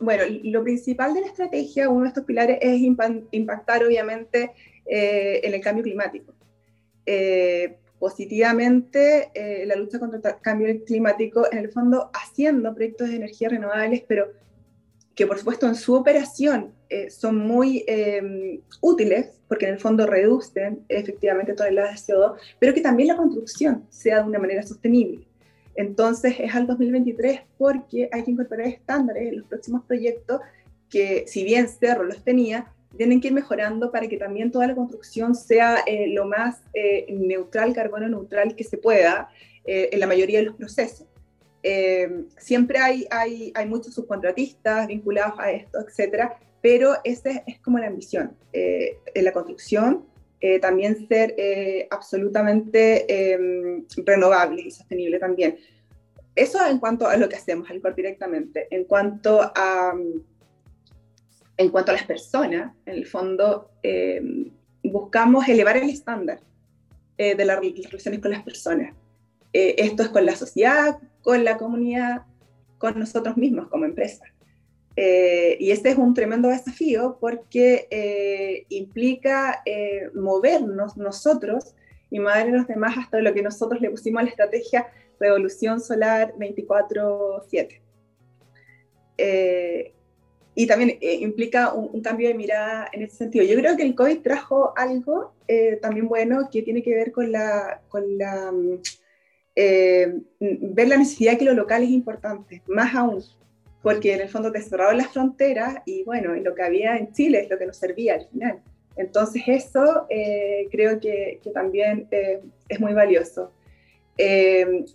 bueno, 0.00 0.24
lo 0.42 0.64
principal 0.64 1.14
de 1.14 1.20
la 1.20 1.28
estrategia, 1.28 1.88
uno 1.88 2.02
de 2.02 2.08
estos 2.08 2.24
pilares, 2.24 2.58
es 2.60 2.80
impactar 2.80 3.84
obviamente 3.84 4.50
eh, 4.84 5.40
en 5.44 5.54
el 5.54 5.60
cambio 5.60 5.84
climático 5.84 6.34
positivamente 7.98 9.30
eh, 9.34 9.66
la 9.66 9.76
lucha 9.76 9.98
contra 9.98 10.30
el 10.30 10.40
cambio 10.40 10.84
climático, 10.84 11.46
en 11.50 11.58
el 11.58 11.70
fondo 11.70 12.10
haciendo 12.14 12.74
proyectos 12.74 13.08
de 13.08 13.16
energía 13.16 13.48
renovables, 13.48 14.04
pero 14.06 14.28
que 15.14 15.26
por 15.26 15.38
supuesto 15.38 15.66
en 15.66 15.74
su 15.74 15.94
operación 15.94 16.72
eh, 16.88 17.10
son 17.10 17.38
muy 17.38 17.84
eh, 17.88 18.60
útiles, 18.80 19.40
porque 19.48 19.66
en 19.66 19.74
el 19.74 19.80
fondo 19.80 20.06
reducen 20.06 20.84
efectivamente 20.88 21.54
toneladas 21.54 22.06
de 22.06 22.12
CO2, 22.12 22.36
pero 22.60 22.72
que 22.72 22.80
también 22.80 23.08
la 23.08 23.16
construcción 23.16 23.84
sea 23.90 24.22
de 24.22 24.28
una 24.28 24.38
manera 24.38 24.62
sostenible. 24.62 25.26
Entonces 25.74 26.36
es 26.38 26.54
al 26.54 26.66
2023 26.66 27.40
porque 27.56 28.08
hay 28.12 28.24
que 28.24 28.30
incorporar 28.30 28.66
estándares 28.66 29.28
en 29.28 29.38
los 29.38 29.46
próximos 29.46 29.84
proyectos 29.84 30.40
que 30.88 31.24
si 31.26 31.44
bien 31.44 31.68
Cerro 31.68 32.04
los 32.04 32.24
tenía, 32.24 32.72
tienen 32.96 33.20
que 33.20 33.28
ir 33.28 33.34
mejorando 33.34 33.90
para 33.90 34.08
que 34.08 34.16
también 34.16 34.50
toda 34.50 34.66
la 34.66 34.74
construcción 34.74 35.34
sea 35.34 35.80
eh, 35.86 36.08
lo 36.08 36.26
más 36.26 36.62
eh, 36.72 37.06
neutral, 37.10 37.74
carbono 37.74 38.08
neutral 38.08 38.56
que 38.56 38.64
se 38.64 38.78
pueda 38.78 39.28
eh, 39.64 39.90
en 39.92 40.00
la 40.00 40.06
mayoría 40.06 40.38
de 40.38 40.46
los 40.46 40.56
procesos. 40.56 41.06
Eh, 41.62 42.24
siempre 42.38 42.78
hay, 42.78 43.06
hay, 43.10 43.52
hay, 43.54 43.66
muchos 43.66 43.94
subcontratistas 43.94 44.86
vinculados 44.86 45.38
a 45.38 45.50
esto, 45.50 45.78
etcétera, 45.80 46.38
pero 46.62 46.94
esa 47.04 47.30
es, 47.30 47.42
es, 47.46 47.60
como 47.60 47.78
la 47.78 47.88
ambición. 47.88 48.36
en 48.52 49.24
la 49.24 49.32
construcción, 49.32 50.06
también 50.60 51.08
ser 51.08 51.34
absolutamente 51.90 53.32
em, 53.32 53.84
renovable 54.04 54.62
y 54.62 54.70
sostenible 54.70 55.18
también. 55.18 55.58
Eso 56.36 56.64
en 56.64 56.78
cuanto 56.78 57.08
a 57.08 57.16
lo 57.16 57.28
que 57.28 57.36
hacemos, 57.36 57.68
al 57.68 57.82
directamente. 57.94 58.68
En 58.70 58.84
cuanto 58.84 59.40
a 59.42 59.92
en 61.58 61.68
cuanto 61.70 61.90
a 61.90 61.94
las 61.94 62.04
personas, 62.04 62.72
en 62.86 62.94
el 62.94 63.06
fondo, 63.06 63.72
eh, 63.82 64.22
buscamos 64.82 65.46
elevar 65.48 65.76
el 65.76 65.90
estándar 65.90 66.40
eh, 67.18 67.34
de 67.34 67.44
las 67.44 67.58
relaciones 67.58 68.20
con 68.20 68.30
las 68.30 68.42
personas. 68.42 68.94
Eh, 69.52 69.74
esto 69.78 70.04
es 70.04 70.08
con 70.10 70.24
la 70.24 70.36
sociedad, 70.36 70.98
con 71.20 71.44
la 71.44 71.56
comunidad, 71.56 72.22
con 72.78 72.98
nosotros 72.98 73.36
mismos 73.36 73.68
como 73.68 73.84
empresa. 73.84 74.24
Eh, 74.94 75.56
y 75.60 75.72
este 75.72 75.90
es 75.90 75.96
un 75.96 76.14
tremendo 76.14 76.48
desafío 76.48 77.18
porque 77.20 77.86
eh, 77.90 78.66
implica 78.68 79.62
movernos 80.14 80.96
nosotros 80.96 81.74
y 82.10 82.18
mover 82.18 82.48
a 82.48 82.56
los 82.56 82.66
demás 82.66 82.96
hasta 82.98 83.20
lo 83.20 83.32
que 83.32 83.42
nosotros 83.42 83.80
le 83.80 83.90
pusimos 83.90 84.20
a 84.20 84.24
la 84.24 84.30
estrategia 84.30 84.88
Revolución 85.20 85.80
Solar 85.80 86.34
24-7 86.36 87.80
y 90.58 90.66
también 90.66 90.98
eh, 91.00 91.14
implica 91.20 91.72
un, 91.72 91.88
un, 91.92 92.00
cambio 92.00 92.26
de 92.26 92.34
mirada 92.34 92.88
en 92.92 93.02
ese 93.02 93.18
sentido. 93.18 93.44
Yo 93.44 93.54
creo 93.54 93.76
que 93.76 93.84
el 93.84 93.94
COVID 93.94 94.22
trajo 94.22 94.72
algo 94.76 95.32
eh, 95.46 95.78
también 95.80 96.08
bueno 96.08 96.48
que 96.50 96.62
tiene 96.62 96.82
que 96.82 96.96
ver 96.96 97.12
con 97.12 97.30
la, 97.30 97.80
con 97.88 98.18
la 98.18 98.52
eh, 99.54 100.14
ver 100.40 100.88
la 100.88 100.96
necesidad 100.96 101.38
que 101.38 101.44
lo 101.44 101.54
local 101.54 101.84
es 101.84 101.90
importante, 101.90 102.60
más 102.66 102.92
aún, 102.96 103.22
porque 103.84 104.14
en 104.14 104.22
el 104.22 104.28
fondo 104.28 104.50
te 104.50 104.60
cerraron 104.60 104.96
las 104.96 105.12
fronteras 105.12 105.76
y 105.86 106.02
bueno, 106.02 106.34
lo 106.34 106.56
que 106.56 106.62
había 106.64 106.96
en 106.96 107.12
Chile 107.12 107.42
es 107.42 107.48
lo 107.48 107.56
que 107.56 107.66
nos 107.66 107.76
servía 107.76 108.14
al 108.14 108.26
final. 108.26 108.60
Entonces 108.96 109.44
eso 109.46 110.06
eh, 110.10 110.66
creo 110.72 110.98
que, 110.98 111.38
que 111.40 111.50
también 111.50 112.08
es 112.68 112.80
muy 112.80 112.94
valioso. 112.94 113.52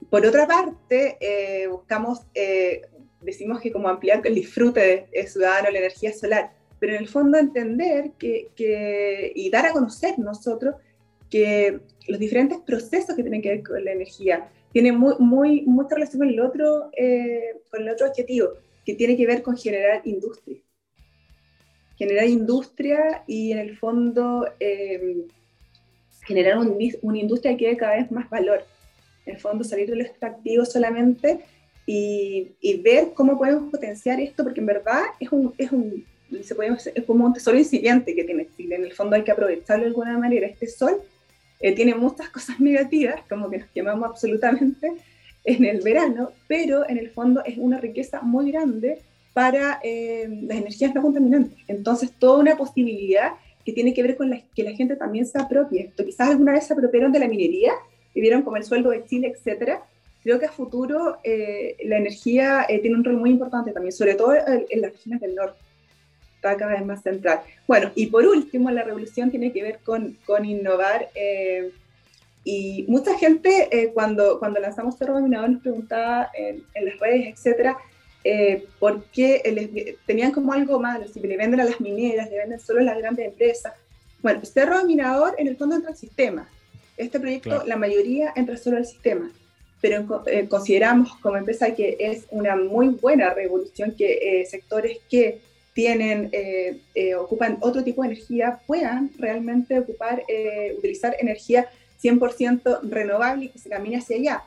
por 0.09 0.25
otra 0.25 0.45
parte, 0.45 1.17
buscamos 1.71 2.23
decimos 3.23 3.61
que 3.61 3.71
como 3.71 3.89
ampliar 3.89 4.21
el 4.25 4.35
disfrute 4.35 5.07
ciudadano 5.27 5.69
la 5.71 5.79
energía 5.79 6.13
solar, 6.13 6.51
pero 6.79 6.95
en 6.95 7.01
el 7.01 7.07
fondo 7.07 7.37
entender 7.37 8.11
que, 8.19 9.31
y 9.35 9.49
dar 9.49 9.65
a 9.65 9.71
conocer 9.71 10.19
nosotros 10.19 10.75
que 11.29 11.79
los 12.07 12.19
diferentes 12.19 12.59
procesos 12.59 13.15
que 13.15 13.23
tienen 13.23 13.41
que 13.41 13.49
ver 13.49 13.63
con 13.63 13.83
la 13.83 13.91
energía 13.91 14.49
tienen 14.71 14.97
muy, 14.97 15.15
muy, 15.19 15.61
mucha 15.61 15.95
relación 15.95 16.19
con 16.19 16.29
el, 16.29 16.39
otro, 16.39 16.89
eh, 16.97 17.61
con 17.71 17.83
el 17.83 17.89
otro 17.89 18.07
objetivo, 18.07 18.49
que 18.85 18.95
tiene 18.95 19.15
que 19.15 19.25
ver 19.25 19.41
con 19.41 19.55
generar 19.55 20.01
industria. 20.03 20.57
Generar 21.95 22.25
industria 22.25 23.23
y 23.27 23.51
en 23.51 23.59
el 23.59 23.77
fondo 23.77 24.45
eh, 24.59 25.25
generar 26.25 26.57
una 26.57 27.17
industria 27.17 27.55
que 27.55 27.67
dé 27.67 27.77
cada 27.77 27.95
vez 27.95 28.11
más 28.11 28.29
valor. 28.29 28.65
En 29.25 29.35
el 29.35 29.39
fondo 29.39 29.63
salir 29.63 29.89
de 29.89 29.95
lo 29.95 30.03
extractivo 30.03 30.65
solamente 30.65 31.39
y, 31.85 32.51
y, 32.61 32.81
ver 32.81 33.13
cómo 33.13 33.37
podemos 33.37 33.69
potenciar 33.69 34.19
esto, 34.19 34.43
porque 34.43 34.61
en 34.61 34.67
verdad 34.67 35.01
es 35.19 35.31
un, 35.31 35.53
es 35.57 35.71
un 35.71 36.05
se 36.41 36.55
puede, 36.55 36.75
es 36.95 37.03
como 37.05 37.25
un 37.25 37.33
tesoro 37.33 37.57
incipiente 37.57 38.15
que 38.15 38.23
tiene 38.23 38.47
Chile. 38.55 38.75
En 38.75 38.85
el 38.85 38.93
fondo 38.93 39.15
hay 39.15 39.23
que 39.23 39.31
aprovecharlo 39.31 39.83
de 39.83 39.89
alguna 39.89 40.17
manera. 40.17 40.47
Este 40.47 40.67
sol 40.67 41.01
eh, 41.59 41.73
tiene 41.73 41.93
muchas 41.93 42.29
cosas 42.29 42.59
negativas, 42.59 43.21
como 43.29 43.49
que 43.49 43.59
nos 43.59 43.69
quemamos 43.69 44.09
absolutamente 44.09 44.91
en 45.43 45.65
el 45.65 45.81
verano, 45.81 46.31
pero 46.47 46.87
en 46.89 46.97
el 46.97 47.11
fondo 47.11 47.43
es 47.45 47.57
una 47.57 47.77
riqueza 47.77 48.21
muy 48.21 48.51
grande 48.51 48.99
para 49.33 49.79
eh, 49.83 50.27
las 50.43 50.57
energías 50.57 50.95
no 50.95 51.01
contaminantes. 51.01 51.57
Entonces, 51.67 52.11
toda 52.17 52.39
una 52.39 52.55
posibilidad 52.55 53.33
que 53.65 53.73
tiene 53.73 53.93
que 53.93 54.03
ver 54.03 54.15
con 54.17 54.29
la, 54.29 54.41
que 54.55 54.63
la 54.63 54.73
gente 54.73 54.95
también 54.95 55.25
se 55.25 55.39
apropie 55.39 55.81
esto. 55.81 56.05
Quizás 56.05 56.29
alguna 56.29 56.53
vez 56.53 56.65
se 56.65 56.73
apropiaron 56.73 57.11
de 57.11 57.19
la 57.19 57.27
minería, 57.27 57.73
vivieron 58.13 58.43
como 58.43 58.57
el 58.57 58.63
sueldo 58.63 58.89
de 58.91 59.03
Chile, 59.05 59.33
etcétera. 59.35 59.83
Creo 60.23 60.39
que 60.39 60.45
a 60.45 60.51
futuro 60.51 61.19
eh, 61.23 61.75
la 61.85 61.97
energía 61.97 62.65
tiene 62.67 62.95
un 62.95 63.03
rol 63.03 63.17
muy 63.17 63.29
importante 63.29 63.71
también, 63.71 63.91
sobre 63.91 64.15
todo 64.15 64.33
en 64.33 64.81
las 64.81 64.91
regiones 64.93 65.21
del 65.21 65.35
norte 65.35 65.57
está 66.43 66.57
cada 66.57 66.73
vez 66.73 66.85
más 66.85 67.01
central. 67.01 67.41
Bueno, 67.67 67.91
y 67.95 68.07
por 68.07 68.25
último, 68.25 68.69
la 68.69 68.83
revolución 68.83 69.31
tiene 69.31 69.51
que 69.53 69.63
ver 69.63 69.79
con, 69.83 70.17
con 70.25 70.43
innovar. 70.43 71.09
Eh, 71.15 71.71
y 72.43 72.85
mucha 72.89 73.17
gente, 73.17 73.69
eh, 73.71 73.91
cuando, 73.93 74.39
cuando 74.39 74.59
lanzamos 74.59 74.97
Cerro 74.97 75.13
Dominador, 75.13 75.49
nos 75.51 75.61
preguntaba 75.61 76.29
en, 76.33 76.63
las 76.85 76.99
redes, 76.99 77.27
etcétera, 77.27 77.77
eh, 78.25 78.65
por 78.79 79.05
qué 79.05 79.95
tenían 80.05 80.31
como 80.31 80.51
algo 80.51 80.79
malo, 80.79 81.07
si 81.07 81.19
le 81.21 81.37
venden 81.37 81.61
a 81.61 81.65
las 81.65 81.79
mineras, 81.79 82.29
le 82.29 82.37
venden 82.37 82.59
solo 82.59 82.81
a 82.81 82.83
las 82.83 82.97
grandes 82.97 83.27
empresas. 83.27 83.73
Bueno, 84.21 84.43
Cerro 84.43 84.79
Dominador 84.79 85.35
en 85.37 85.47
el 85.47 85.55
fondo 85.55 85.75
entra 85.75 85.91
al 85.91 85.97
sistema. 85.97 86.49
Este 86.97 87.19
proyecto, 87.19 87.63
la 87.65 87.75
mayoría 87.75 88.33
entra 88.35 88.57
solo 88.57 88.77
al 88.77 88.85
sistema 88.85 89.31
pero 89.83 90.07
consideramos 90.47 91.13
como 91.17 91.35
empresa 91.35 91.75
que 91.75 91.97
es 91.99 92.25
una 92.31 92.55
muy 92.55 92.87
buena 92.87 93.33
revolución 93.33 93.93
que 93.97 94.47
sectores 94.49 94.99
que 95.09 95.41
tienen, 95.73 96.29
eh, 96.31 96.79
eh, 96.95 97.15
ocupan 97.15 97.57
otro 97.59 97.83
tipo 97.83 98.03
de 98.03 98.09
energía, 98.09 98.59
puedan 98.65 99.11
realmente 99.17 99.77
ocupar, 99.79 100.23
eh, 100.27 100.73
utilizar 100.77 101.17
energía 101.19 101.67
100% 102.01 102.79
renovable 102.83 103.45
y 103.45 103.49
que 103.49 103.59
se 103.59 103.69
camine 103.69 103.97
hacia 103.97 104.17
allá. 104.17 104.43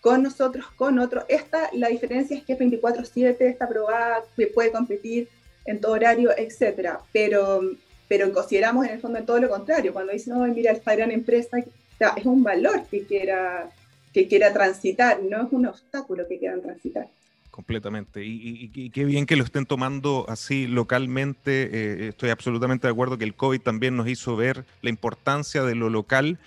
Con 0.00 0.22
nosotros, 0.22 0.66
con 0.76 0.98
otros. 0.98 1.24
Esta, 1.28 1.70
la 1.72 1.88
diferencia 1.88 2.36
es 2.36 2.44
que 2.44 2.52
es 2.52 2.58
24-7, 2.58 3.36
está 3.40 3.64
aprobada, 3.64 4.24
puede 4.54 4.70
competir 4.70 5.28
en 5.64 5.80
todo 5.80 5.92
horario, 5.92 6.30
etcétera. 6.36 7.00
Pero, 7.12 7.60
pero 8.08 8.32
consideramos 8.32 8.86
en 8.86 8.92
el 8.92 9.00
fondo 9.00 9.22
todo 9.24 9.40
lo 9.40 9.48
contrario. 9.48 9.92
Cuando 9.92 10.12
dicen, 10.12 10.34
no, 10.34 10.44
mira, 10.46 10.72
esta 10.72 10.94
gran 10.94 11.10
empresa, 11.10 11.58
es 11.58 12.24
un 12.24 12.42
valor 12.42 12.84
que 12.88 13.04
quiera, 13.04 13.68
que 14.16 14.28
quiera 14.28 14.50
transitar, 14.50 15.22
no 15.22 15.46
es 15.46 15.52
un 15.52 15.66
obstáculo 15.66 16.26
que 16.26 16.38
quieran 16.38 16.62
transitar 16.62 17.06
completamente. 17.50 18.22
Y, 18.22 18.90
qué 18.90 19.04
bien 19.06 19.24
que 19.24 19.34
lo 19.34 19.42
estén 19.42 19.64
tomando 19.64 20.26
así 20.28 20.66
localmente. 20.66 21.70
Eh, 21.72 22.08
estoy 22.08 22.28
absolutamente 22.28 22.86
de 22.86 22.92
acuerdo 22.92 23.16
que 23.16 23.24
el 23.24 23.34
COVID 23.34 23.62
también 23.62 23.96
nos 23.96 24.08
hizo 24.08 24.36
ver 24.36 24.66
la 24.82 24.90
importancia 24.90 25.62
de 25.62 25.74
lo 25.74 25.88
local. 25.88 26.38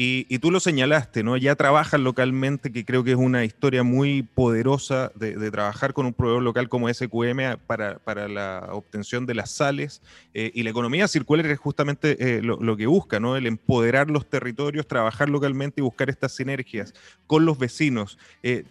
Y, 0.00 0.38
tú 0.38 0.52
lo 0.52 0.60
señalaste, 0.60 1.24
¿no? 1.24 1.36
Ya 1.36 1.56
trabajan 1.56 2.04
localmente, 2.04 2.70
que 2.70 2.84
creo 2.84 3.02
que 3.02 3.10
es 3.10 3.16
una 3.16 3.44
historia 3.44 3.82
muy 3.82 4.22
poderosa 4.22 5.10
de, 5.16 5.50
trabajar 5.50 5.92
con 5.92 6.06
un 6.06 6.14
proveedor 6.14 6.40
local 6.40 6.68
como 6.68 6.88
SQM 6.88 7.56
para, 7.66 8.28
la 8.28 8.68
obtención 8.70 9.26
de 9.26 9.34
las 9.34 9.50
sales. 9.50 10.00
Eh, 10.34 10.52
y 10.54 10.62
la 10.62 10.70
economía 10.70 11.08
circular 11.08 11.46
es 11.46 11.58
justamente 11.58 12.36
eh, 12.36 12.42
lo, 12.42 12.76
que 12.76 12.86
busca, 12.86 13.18
¿no? 13.18 13.34
El 13.34 13.48
empoderar 13.48 14.08
los 14.08 14.30
territorios, 14.30 14.86
trabajar 14.86 15.28
localmente 15.28 15.80
y 15.80 15.82
buscar 15.82 16.08
estas 16.08 16.30
sinergias 16.30 16.94
con 17.26 17.44
los 17.44 17.58
vecinos. 17.58 18.18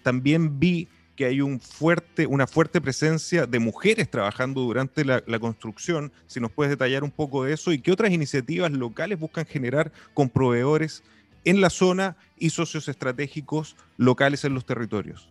también 0.03 0.61
vi 0.61 0.87
que 1.17 1.25
hay 1.25 1.41
una 1.41 2.47
fuerte 2.47 2.79
presencia 2.79 3.47
de 3.47 3.59
mujeres 3.59 4.09
trabajando 4.09 4.61
durante 4.61 5.03
la, 5.03 5.39
construcción. 5.39 6.13
Si 6.27 6.39
nos 6.39 6.51
puedes 6.51 6.69
detallar 6.69 7.03
un 7.03 7.11
poco 7.11 7.43
de 7.43 7.53
eso 7.53 7.73
y 7.73 7.81
qué 7.81 7.91
otras 7.91 8.11
iniciativas 8.11 8.71
locales 8.71 9.19
buscan 9.19 9.45
generar 9.45 9.91
con 10.13 10.29
proveedores 10.29 11.03
en 11.49 11.61
la 11.61 11.69
zona 11.69 12.17
y 12.37 12.49
socios 12.49 12.87
estratégicos 12.87 13.75
locales 13.97 14.43
en 14.43 14.53
los 14.53 14.65
territorios. 14.65 15.29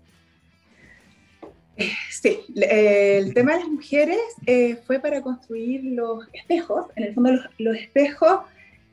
Sí, 2.10 2.40
el 2.54 3.34
tema 3.34 3.52
de 3.52 3.60
las 3.60 3.68
mujeres 3.68 4.18
eh, 4.46 4.76
fue 4.86 4.98
para 4.98 5.20
construir 5.20 5.84
los 5.84 6.26
espejos. 6.32 6.86
En 6.96 7.04
el 7.04 7.14
fondo 7.14 7.32
los, 7.58 7.76
espejos 7.76 8.40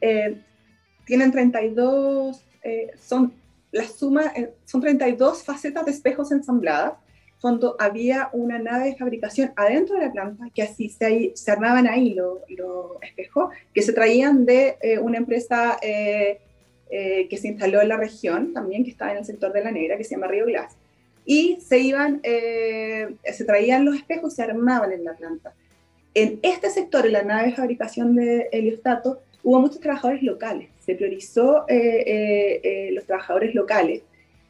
eh, 0.01 0.41
tienen 1.05 1.31
32, 1.31 2.43
eh, 2.63 2.91
son 3.01 3.33
la 3.71 3.87
suma, 3.87 4.31
eh, 4.35 4.53
son 4.65 4.81
32 4.81 5.43
facetas 5.43 5.85
de 5.85 5.91
espejos 5.91 6.31
ensambladas. 6.31 6.93
Fondo, 7.39 7.75
había 7.79 8.29
una 8.31 8.59
nave 8.59 8.85
de 8.85 8.95
fabricación 8.95 9.51
adentro 9.57 9.95
de 9.95 10.05
la 10.05 10.11
planta 10.11 10.45
que 10.53 10.63
así 10.63 10.87
se, 10.89 11.33
armaban 11.51 11.87
ahí 11.87 12.13
los 12.13 12.39
espejos 13.01 13.53
que 13.73 13.81
se 13.81 13.91
traían 13.91 14.45
de 14.45 14.77
eh, 14.81 14.99
una 14.99 15.17
empresa 15.17 15.77
eh, 16.93 17.27
que 17.29 17.37
se 17.37 17.49
instaló 17.49 17.81
en 17.81 17.89
la 17.89 17.97
región 17.97 18.53
también, 18.53 18.83
que 18.83 18.91
estaba 18.91 19.11
en 19.11 19.17
el 19.17 19.25
sector 19.25 19.51
de 19.51 19.63
la 19.63 19.71
negra, 19.71 19.97
que 19.97 20.03
se 20.03 20.15
llama 20.15 20.27
Río 20.27 20.45
Glass. 20.45 20.75
Y 21.25 21.57
se 21.61 21.79
iban, 21.79 22.21
se 22.23 23.45
traían 23.45 23.85
los 23.85 23.95
espejos 23.95 24.33
y 24.33 24.35
se 24.35 24.43
armaban 24.43 24.91
en 24.91 25.05
la 25.05 25.13
planta. 25.13 25.53
En 26.13 26.39
este 26.43 26.69
sector, 26.69 27.07
en 27.07 27.13
la 27.13 27.23
nave 27.23 27.49
de 27.49 27.55
fabricación 27.55 28.15
de 28.15 28.49
heliostato, 28.51 29.21
hubo 29.43 29.59
muchos 29.59 29.79
trabajadores 29.79 30.21
locales, 30.21 30.69
se 30.79 30.95
priorizó 30.95 31.65
eh, 31.67 32.03
eh, 32.05 32.61
eh, 32.63 32.91
los 32.91 33.05
trabajadores 33.05 33.55
locales 33.55 34.03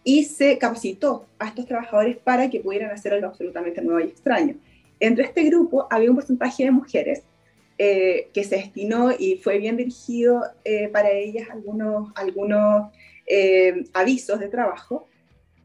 y 0.03 0.25
se 0.25 0.57
capacitó 0.57 1.25
a 1.39 1.47
estos 1.47 1.65
trabajadores 1.65 2.17
para 2.17 2.49
que 2.49 2.59
pudieran 2.59 2.91
hacer 2.91 3.13
algo 3.13 3.27
absolutamente 3.27 3.81
nuevo 3.81 3.99
y 4.01 4.09
extraño. 4.09 4.55
Entre 4.99 5.25
este 5.25 5.43
grupo 5.43 5.87
había 5.89 6.09
un 6.09 6.15
porcentaje 6.15 6.65
de 6.65 6.71
mujeres 6.71 7.23
que 7.77 8.43
se 8.43 8.55
destinó 8.57 9.11
y 9.11 9.37
fue 9.37 9.57
bien 9.57 9.77
dirigido 9.77 10.43
para 10.91 11.11
ellas 11.11 11.49
algunos, 11.51 12.11
algunos 12.15 12.91
avisos 13.93 14.39
de 14.39 14.47
trabajo. 14.47 15.07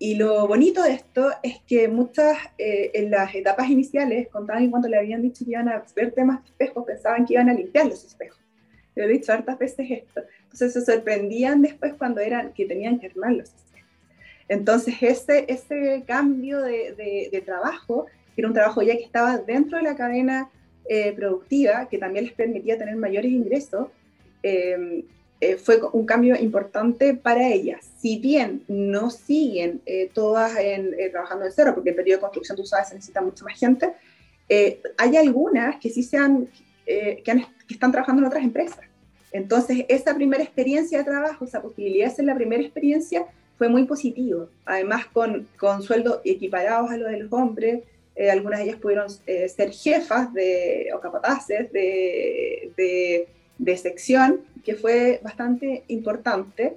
Y 0.00 0.14
lo 0.14 0.46
bonito 0.46 0.82
de 0.82 0.92
esto 0.92 1.30
es 1.42 1.60
que 1.66 1.88
muchas 1.88 2.38
en 2.58 3.10
las 3.10 3.34
etapas 3.34 3.68
iniciales 3.68 4.28
contaban 4.28 4.64
que 4.64 4.70
cuando 4.70 4.88
le 4.88 4.98
habían 4.98 5.22
dicho 5.22 5.44
que 5.44 5.52
iban 5.52 5.68
a 5.68 5.84
ver 5.94 6.12
temas 6.12 6.42
de 6.42 6.50
espejos, 6.50 6.84
pensaban 6.86 7.26
que 7.26 7.34
iban 7.34 7.48
a 7.50 7.54
limpiar 7.54 7.86
los 7.86 8.04
espejos 8.04 8.38
he 9.04 9.08
dicho 9.08 9.32
hartas 9.32 9.58
veces 9.58 9.90
esto. 9.90 10.22
Entonces 10.44 10.72
se 10.72 10.92
sorprendían 10.92 11.62
después 11.62 11.94
cuando 11.94 12.20
eran 12.20 12.52
que 12.52 12.66
tenían 12.66 12.98
que 12.98 13.08
armarlos. 13.08 13.52
Entonces 14.48 14.94
ese, 15.00 15.44
ese 15.48 16.04
cambio 16.06 16.60
de, 16.62 17.28
de, 17.30 17.40
trabajo, 17.42 18.06
que 18.34 18.40
era 18.40 18.48
un 18.48 18.54
trabajo 18.54 18.82
ya 18.82 18.96
que 18.96 19.04
estaba 19.04 19.38
dentro 19.38 19.76
de 19.76 19.84
la 19.84 19.96
cadena 19.96 20.50
eh, 20.88 21.12
productiva, 21.12 21.88
que 21.88 21.98
también 21.98 22.24
les 22.24 22.34
permitía 22.34 22.78
tener 22.78 22.96
mayores 22.96 23.30
ingresos, 23.30 23.88
em, 24.42 25.02
eh, 25.40 25.56
fue 25.56 25.80
un 25.92 26.04
cambio 26.04 26.34
importante 26.40 27.14
para 27.14 27.48
ellas. 27.48 27.88
Si 27.98 28.18
bien 28.18 28.64
no 28.66 29.10
siguen 29.10 29.80
eh, 29.86 30.10
todas 30.12 30.56
en, 30.58 30.96
trabajando 31.12 31.44
en 31.44 31.52
cero, 31.52 31.72
porque 31.74 31.90
el 31.90 31.96
periodo 31.96 32.16
de 32.16 32.20
construcción, 32.22 32.56
tú 32.56 32.64
sabes, 32.64 32.88
se 32.88 32.94
necesita 32.94 33.20
mucha 33.20 33.44
más 33.44 33.58
gente, 33.58 33.92
hay 34.96 35.16
algunas 35.16 35.76
que 35.76 35.90
sí 35.90 36.02
se 36.02 36.16
han, 36.16 36.48
que, 36.86 37.22
que 37.22 37.74
están 37.74 37.92
trabajando 37.92 38.22
en 38.22 38.28
otras 38.28 38.42
empresas. 38.42 38.80
Entonces, 39.30 39.84
esa 39.88 40.14
primera 40.14 40.42
experiencia 40.42 40.98
de 40.98 41.04
trabajo, 41.04 41.44
esa 41.44 41.60
posibilidad 41.60 42.08
de 42.08 42.14
ser 42.14 42.24
la 42.24 42.34
primera 42.34 42.62
experiencia, 42.62 43.26
fue 43.58 43.68
muy 43.68 43.84
positivo. 43.84 44.48
Además, 44.64 45.06
con, 45.06 45.46
con 45.58 45.82
sueldos 45.82 46.20
equiparados 46.24 46.90
a 46.90 46.96
los 46.96 47.10
de 47.10 47.18
los 47.18 47.32
hombres, 47.32 47.82
eh, 48.18 48.30
algunas 48.32 48.58
de 48.58 48.64
ellas 48.66 48.80
pudieron 48.80 49.06
eh, 49.26 49.48
ser 49.48 49.70
jefas 49.70 50.34
de, 50.34 50.90
o 50.92 50.98
capataces 50.98 51.72
de, 51.72 53.26
de, 53.58 53.76
sección, 53.76 54.40
que 54.64 54.74
fue 54.74 55.20
bastante 55.22 55.84
importante. 55.86 56.76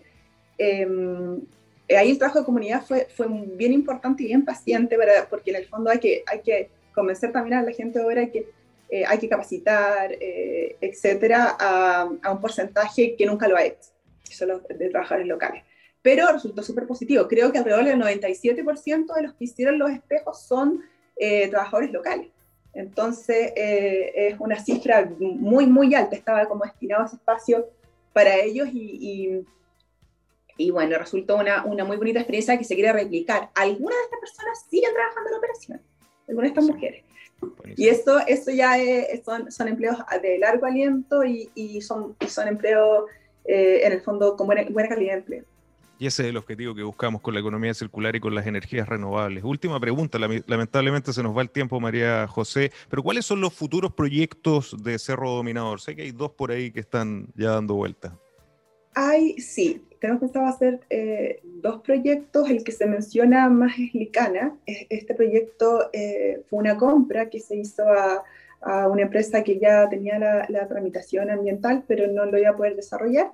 Em, 0.60 1.41
ahí 1.89 2.12
el 2.12 2.19
trabajo 2.19 2.39
de 2.39 2.45
comunidad 2.45 2.86
fue, 2.86 3.08
fue 3.15 3.25
bien 3.56 3.73
importante 3.73 4.21
y 4.21 4.27
bien 4.27 4.45
paciente, 4.45 4.95
¿verdad? 4.97 5.27
porque 5.32 5.49
en 5.49 5.58
el 5.58 5.65
fondo 5.65 5.89
hay 5.89 5.97
que, 5.97 6.23
hay 6.27 6.41
que 6.41 6.69
convencer 6.93 7.32
también 7.32 7.58
a 7.58 7.63
la 7.63 7.71
gente 7.71 7.99
ahora 7.99 8.30
que 8.30 8.45
eh, 8.91 9.04
hay 9.08 9.17
que 9.17 9.27
capacitar, 9.27 10.12
eh, 10.19 10.75
etcétera, 10.80 11.58
a, 11.60 12.08
un 12.30 12.39
porcentaje 12.39 13.15
que 13.15 13.25
nunca 13.25 13.47
lo 13.47 13.56
ha 13.56 13.63
hecho, 13.63 13.89
que 14.23 14.36
son 14.36 14.49
los 14.49 14.67
de 14.67 14.89
trabajadores 14.89 15.27
locales. 15.27 15.63
Pero 16.04 16.32
resultó 16.32 16.62
súper 16.62 16.86
positivo. 16.86 17.27
Creo 17.27 17.51
que 17.51 17.58
alrededor 17.58 17.86
del 17.86 17.99
97% 17.99 19.15
de 19.15 19.23
los 19.23 19.34
que 19.34 19.45
hicieron 19.45 19.80
los 19.80 19.89
espejos 19.89 20.43
son 20.43 20.82
eh, 21.21 21.47
trabajadores 21.49 21.91
locales. 21.91 22.29
Entonces, 22.73 23.53
eh, 23.55 24.12
es 24.15 24.39
una 24.39 24.57
cifra 24.57 25.10
muy, 25.19 25.67
muy 25.67 25.93
alta. 25.93 26.15
Estaba 26.15 26.47
como 26.47 26.63
destinado 26.63 27.05
ese 27.05 27.17
espacio 27.17 27.69
para 28.12 28.36
ellos 28.36 28.69
y, 28.71 29.45
y, 30.57 30.71
bueno, 30.71 30.97
resultó 30.97 31.38
una, 31.38 31.63
una, 31.65 31.86
muy 31.86 31.97
bonita 31.97 32.19
experiencia 32.19 32.57
que 32.57 32.63
se 32.63 32.75
quiere 32.75 32.91
replicar. 32.91 33.49
Algunas 33.55 33.97
de 33.97 34.03
estas 34.03 34.19
personas 34.19 34.65
siguen 34.69 34.93
trabajando 34.93 35.29
en 35.29 35.31
la 35.31 35.38
operación, 35.38 35.81
algunas 36.27 36.53
de 36.53 36.60
estas 36.60 36.75
mujeres. 36.75 37.03
Y 37.75 37.88
esto, 37.88 38.19
esto 38.27 38.51
ya 38.51 38.75
son, 39.23 39.51
son, 39.51 39.67
empleos 39.67 39.97
de 40.21 40.38
largo 40.38 40.65
aliento 40.65 41.23
y, 41.23 41.49
y 41.55 41.81
son, 41.81 42.15
son 42.27 42.47
empleos, 42.47 43.05
eh, 43.45 43.81
en 43.84 43.93
el 43.93 44.01
fondo, 44.01 44.36
con 44.36 44.47
buena, 44.47 44.63
buena 44.69 44.89
calidad 44.89 45.13
de 45.13 45.19
empleo. 45.19 45.43
Y 46.01 46.07
ese 46.07 46.23
es 46.23 46.29
el 46.29 46.37
objetivo 46.37 46.73
que 46.73 46.81
buscamos 46.81 47.21
con 47.21 47.35
la 47.35 47.41
economía 47.41 47.75
circular 47.75 48.15
y 48.15 48.19
con 48.19 48.33
las 48.33 48.47
energías 48.47 48.89
renovables. 48.89 49.43
Última 49.43 49.79
pregunta, 49.79 50.17
lamentablemente 50.17 51.13
se 51.13 51.21
nos 51.21 51.37
va 51.37 51.43
el 51.43 51.51
tiempo, 51.51 51.79
María 51.79 52.25
José, 52.27 52.71
pero 52.89 53.03
¿cuáles 53.03 53.23
son 53.23 53.39
los 53.39 53.53
futuros 53.53 53.93
proyectos 53.93 54.75
de 54.83 54.97
Cerro 54.97 55.29
Dominador? 55.29 55.79
Sé 55.79 55.95
que 55.95 56.01
hay 56.01 56.11
dos 56.11 56.31
por 56.31 56.49
ahí 56.49 56.71
que 56.71 56.79
están 56.79 57.27
ya 57.35 57.51
dando 57.51 57.75
vuelta. 57.75 58.17
Hay, 58.95 59.39
sí, 59.39 59.85
tenemos 59.99 60.21
pensado 60.21 60.47
hacer 60.47 60.79
dos 61.61 61.81
proyectos. 61.83 62.49
El 62.49 62.63
que 62.63 62.71
se 62.71 62.87
menciona 62.87 63.47
más 63.47 63.77
es 63.77 63.93
Licana. 63.93 64.57
Este 64.65 65.13
proyecto 65.13 65.91
eh, 65.93 66.41
fue 66.49 66.57
una 66.57 66.77
compra 66.77 67.29
que 67.29 67.39
se 67.39 67.57
hizo 67.57 67.83
a, 67.83 68.87
una 68.87 69.03
empresa 69.03 69.43
que 69.43 69.59
ya 69.59 69.87
tenía 69.87 70.17
la, 70.17 70.47
la, 70.49 70.67
tramitación 70.67 71.29
ambiental, 71.29 71.83
pero 71.87 72.11
no 72.11 72.25
lo 72.25 72.39
iba 72.39 72.49
a 72.49 72.55
poder 72.55 72.75
desarrollar. 72.75 73.33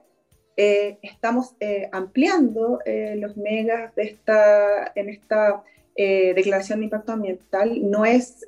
Eh, 0.60 0.98
estamos 1.04 1.54
eh, 1.60 1.88
ampliando 1.92 2.80
eh, 2.84 3.16
los 3.16 3.38
megas 3.38 3.94
de 3.94 4.04
esta, 4.04 4.92
en 4.96 5.10
esta 5.10 5.64
declaración 5.96 6.80
de 6.80 6.86
impacto 6.86 7.12
ambiental. 7.12 7.90
No 7.90 8.06
es 8.06 8.46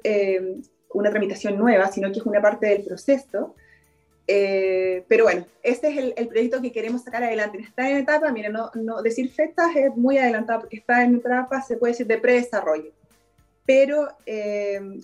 una 0.94 1.10
tramitación 1.10 1.58
nueva, 1.58 1.92
sino 1.92 2.12
que 2.12 2.20
es 2.20 2.26
una 2.28 2.40
parte 2.40 2.68
del 2.68 2.84
proceso. 2.84 3.56
pero 4.28 5.24
bueno, 5.24 5.48
este 5.64 5.88
es 5.88 6.14
el, 6.16 6.28
proyecto 6.28 6.62
que 6.62 6.72
queremos 6.72 7.04
sacar 7.04 7.24
adelante. 7.24 7.58
Está 7.58 7.90
en 7.90 7.98
etapa, 7.98 8.32
mira, 8.32 8.50
no, 8.50 8.70
no, 8.76 9.02
decir 9.02 9.32
fechas 9.32 9.76
es 9.76 9.96
muy 9.98 10.20
adelantado 10.20 10.60
porque 10.60 10.78
está 10.78 11.04
en 11.04 11.16
etapa, 11.16 11.60
se 11.64 11.78
puede 11.78 11.94
decir, 11.94 12.06
de 12.06 12.20
predesarrollo. 12.20 12.92
Pero 13.70 14.08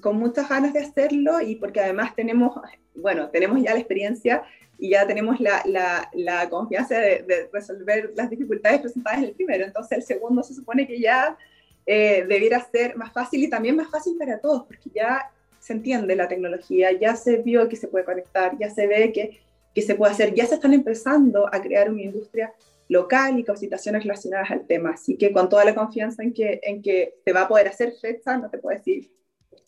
con 0.01 0.17
muchas 0.17 0.49
ganas 0.49 0.73
de 0.73 0.80
hacerlo 0.80 1.39
y 1.39 1.54
porque 1.54 1.82
además 1.82 2.15
tenemos, 2.15 2.60
bueno, 2.95 3.30
tenemos 3.30 3.62
ya 3.62 3.73
la 3.73 3.80
experiencia 3.80 4.41
y 4.80 4.89
ya 4.89 5.06
tenemos 5.06 5.39
la, 5.39 5.62
la, 5.65 6.10
la 6.13 6.49
confianza 6.49 6.97
de, 6.97 7.47
resolver 7.54 8.13
las 8.15 8.28
dificultades 8.28 8.82
presentadas 8.82 9.19
en 9.19 9.25
el 9.25 9.36
primero. 9.36 9.65
Entonces 9.65 9.99
el 9.99 10.04
segundo 10.04 10.41
se 10.41 10.56
supone 10.56 10.88
que 10.88 10.99
ya 10.99 11.38
eh, 11.86 12.25
debiera 12.28 12.60
ser 12.60 12.97
más 12.97 13.13
fácil 13.13 13.43
y 13.43 13.51
también 13.51 13.75
más 13.75 13.91
fácil 13.91 14.17
para 14.17 14.39
todos, 14.39 14.63
porque 14.63 14.89
ya 14.95 15.30
se 15.60 15.73
entiende 15.73 16.15
la 16.15 16.28
tecnología, 16.28 16.91
ya 16.91 17.15
se 17.15 17.38
vio 17.43 17.69
que 17.69 17.75
se 17.75 17.88
puede 17.88 18.04
conectar, 18.04 18.58
ya 18.58 18.71
se 18.71 18.88
ve 18.88 19.13
que, 19.13 19.41
que 19.75 19.84
se 19.84 19.93
puede 19.93 20.13
hacer, 20.13 20.34
ya 20.34 20.47
se 20.47 20.56
están 20.56 20.73
empezando 20.73 21.47
a 21.54 21.62
crear 21.62 21.91
una 21.91 22.01
industria 22.01 22.51
local 22.88 23.39
y 23.39 23.43
capacitaciones 23.43 24.04
relacionadas 24.04 24.52
al 24.52 24.65
tema. 24.67 24.91
Así 24.91 25.17
que 25.17 25.32
con 25.32 25.50
toda 25.50 25.65
la 25.65 25.76
confianza 25.76 26.24
en 26.24 26.34
que, 26.34 26.60
en 26.63 26.82
que 26.82 27.15
se 27.24 27.34
va 27.34 27.41
a 27.41 27.48
poder 27.48 27.67
hacer 27.67 27.93
fecha, 28.00 28.38
no 28.38 28.50
te 28.50 28.58
puedo 28.58 28.78
decir 28.78 29.12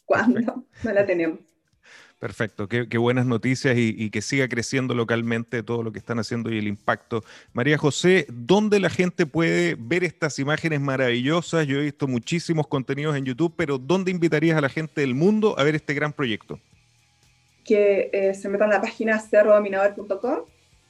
cuándo, 0.05 0.65
no 0.83 0.91
la 0.91 1.05
tenemos. 1.05 1.39
Perfecto, 2.19 2.67
qué, 2.67 2.97
buenas 2.97 3.27
noticias 3.27 3.75
y, 3.77 4.09
que 4.09 4.23
siga 4.23 4.47
creciendo 4.47 4.95
localmente 4.95 5.61
todo 5.61 5.83
lo 5.83 5.91
que 5.91 5.99
están 5.99 6.17
haciendo 6.17 6.51
y 6.51 6.57
el 6.57 6.67
impacto. 6.67 7.23
María 7.53 7.77
José, 7.77 8.25
¿dónde 8.29 8.79
la 8.79 8.89
gente 8.89 9.27
puede 9.27 9.75
ver 9.77 10.03
estas 10.03 10.39
imágenes 10.39 10.81
maravillosas? 10.81 11.67
Yo 11.67 11.77
he 11.77 11.83
visto 11.83 12.07
muchísimos 12.07 12.65
contenidos 12.65 13.15
en 13.15 13.25
YouTube, 13.25 13.53
pero 13.55 13.77
¿dónde 13.77 14.09
invitarías 14.09 14.57
a 14.57 14.61
la 14.61 14.69
gente 14.69 15.01
del 15.01 15.13
mundo 15.13 15.53
a 15.59 15.63
ver 15.63 15.75
este 15.75 15.93
gran 15.93 16.11
proyecto? 16.11 16.59
Que 17.63 18.09
eh, 18.11 18.33
se 18.33 18.49
metan 18.49 18.71
a 18.71 18.75
la 18.77 18.81
página 18.81 19.19
cerrodominador.com 19.19 20.39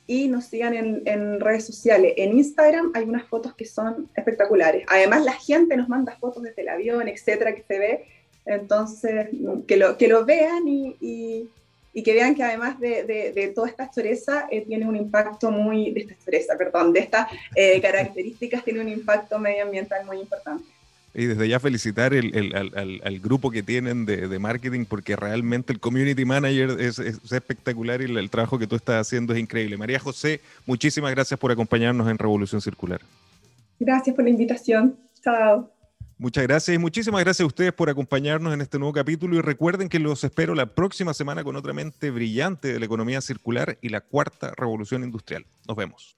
y 0.07 0.29
nos 0.29 0.45
sigan 0.45 0.73
en, 0.73 1.01
en, 1.05 1.39
redes 1.39 1.65
sociales. 1.65 2.13
En 2.15 2.37
Instagram 2.37 2.91
hay 2.95 3.03
unas 3.03 3.27
fotos 3.27 3.53
que 3.55 3.65
son 3.65 4.09
espectaculares. 4.15 4.85
Además, 4.87 5.25
la 5.25 5.33
gente 5.33 5.75
nos 5.75 5.89
manda 5.89 6.15
fotos 6.15 6.43
desde 6.43 6.61
el 6.61 6.69
avión, 6.69 7.07
etcétera, 7.09 7.53
que 7.53 7.63
se 7.63 7.77
ve 7.77 8.05
entonces, 8.47 9.27
que 9.67 9.75
lo, 9.75 9.97
que 9.97 10.07
lo 10.07 10.25
vean 10.25 10.67
y, 10.67 10.95
y, 11.93 12.03
que 12.03 12.13
vean 12.13 12.35
que 12.35 12.43
además 12.43 12.79
de, 12.79 13.03
de, 13.03 13.47
toda 13.49 13.67
esta 13.67 13.89
choreza, 13.89 14.47
eh, 14.49 14.63
tiene 14.65 14.87
un 14.87 14.95
impacto 14.95 15.51
muy, 15.51 15.91
de 15.91 16.01
esta 16.01 16.15
choreza, 16.23 16.57
perdón, 16.57 16.93
de 16.93 17.01
estas 17.01 17.27
eh, 17.55 17.81
características, 17.81 18.63
tiene 18.63 18.81
un 18.81 18.87
impacto 18.87 19.37
medioambiental 19.39 20.05
muy 20.05 20.19
importante. 20.19 20.63
Y 21.13 21.25
desde 21.25 21.47
ya 21.47 21.59
felicitar 21.59 22.13
el, 22.13 22.35
el, 22.35 22.55
al, 22.55 23.01
al, 23.03 23.19
grupo 23.19 23.49
que 23.49 23.63
tienen 23.63 24.05
de, 24.05 24.27
de, 24.27 24.39
marketing, 24.39 24.85
porque 24.85 25.15
realmente 25.15 25.73
el 25.73 25.79
community 25.79 26.25
manager 26.25 26.79
es, 26.79 26.99
es 26.99 27.31
espectacular 27.31 28.01
y 28.01 28.05
el, 28.05 28.29
trabajo 28.29 28.59
que 28.59 28.67
tú 28.67 28.75
estás 28.75 29.07
haciendo 29.07 29.33
es 29.33 29.39
increíble. 29.39 29.77
María 29.77 29.99
José, 29.99 30.41
muchísimas 30.65 31.11
gracias 31.11 31.39
por 31.39 31.51
acompañarnos 31.51 32.07
en 32.09 32.17
Revolución 32.17 32.61
Circular. 32.61 33.01
Gracias 33.79 34.15
por 34.15 34.25
la 34.25 34.29
invitación. 34.29 34.95
Chao. 35.23 35.71
Muchas 36.19 36.43
gracias 36.43 36.73
y 36.73 36.79
muchísimas 36.79 37.23
gracias 37.23 37.43
a 37.43 37.47
ustedes 37.47 37.73
por 37.73 37.91
acompañarnos 37.91 38.51
en 38.51 38.61
este 38.61 38.79
nuevo 38.79 38.91
capítulo 38.91 39.35
y 39.35 39.41
recuerden 39.41 39.87
que 39.87 39.99
los 39.99 40.23
espero 40.23 40.55
la 40.55 40.65
próxima 40.65 41.13
semana 41.13 41.43
con 41.43 41.55
otra 41.55 41.73
mente 41.73 42.09
brillante 42.09 42.73
de 42.73 42.79
la 42.79 42.85
economía 42.85 43.21
circular 43.21 43.77
y 43.81 43.89
la 43.89 44.01
cuarta 44.01 44.51
revolución 44.57 45.03
industrial. 45.03 45.45
Nos 45.67 45.77
vemos. 45.77 46.17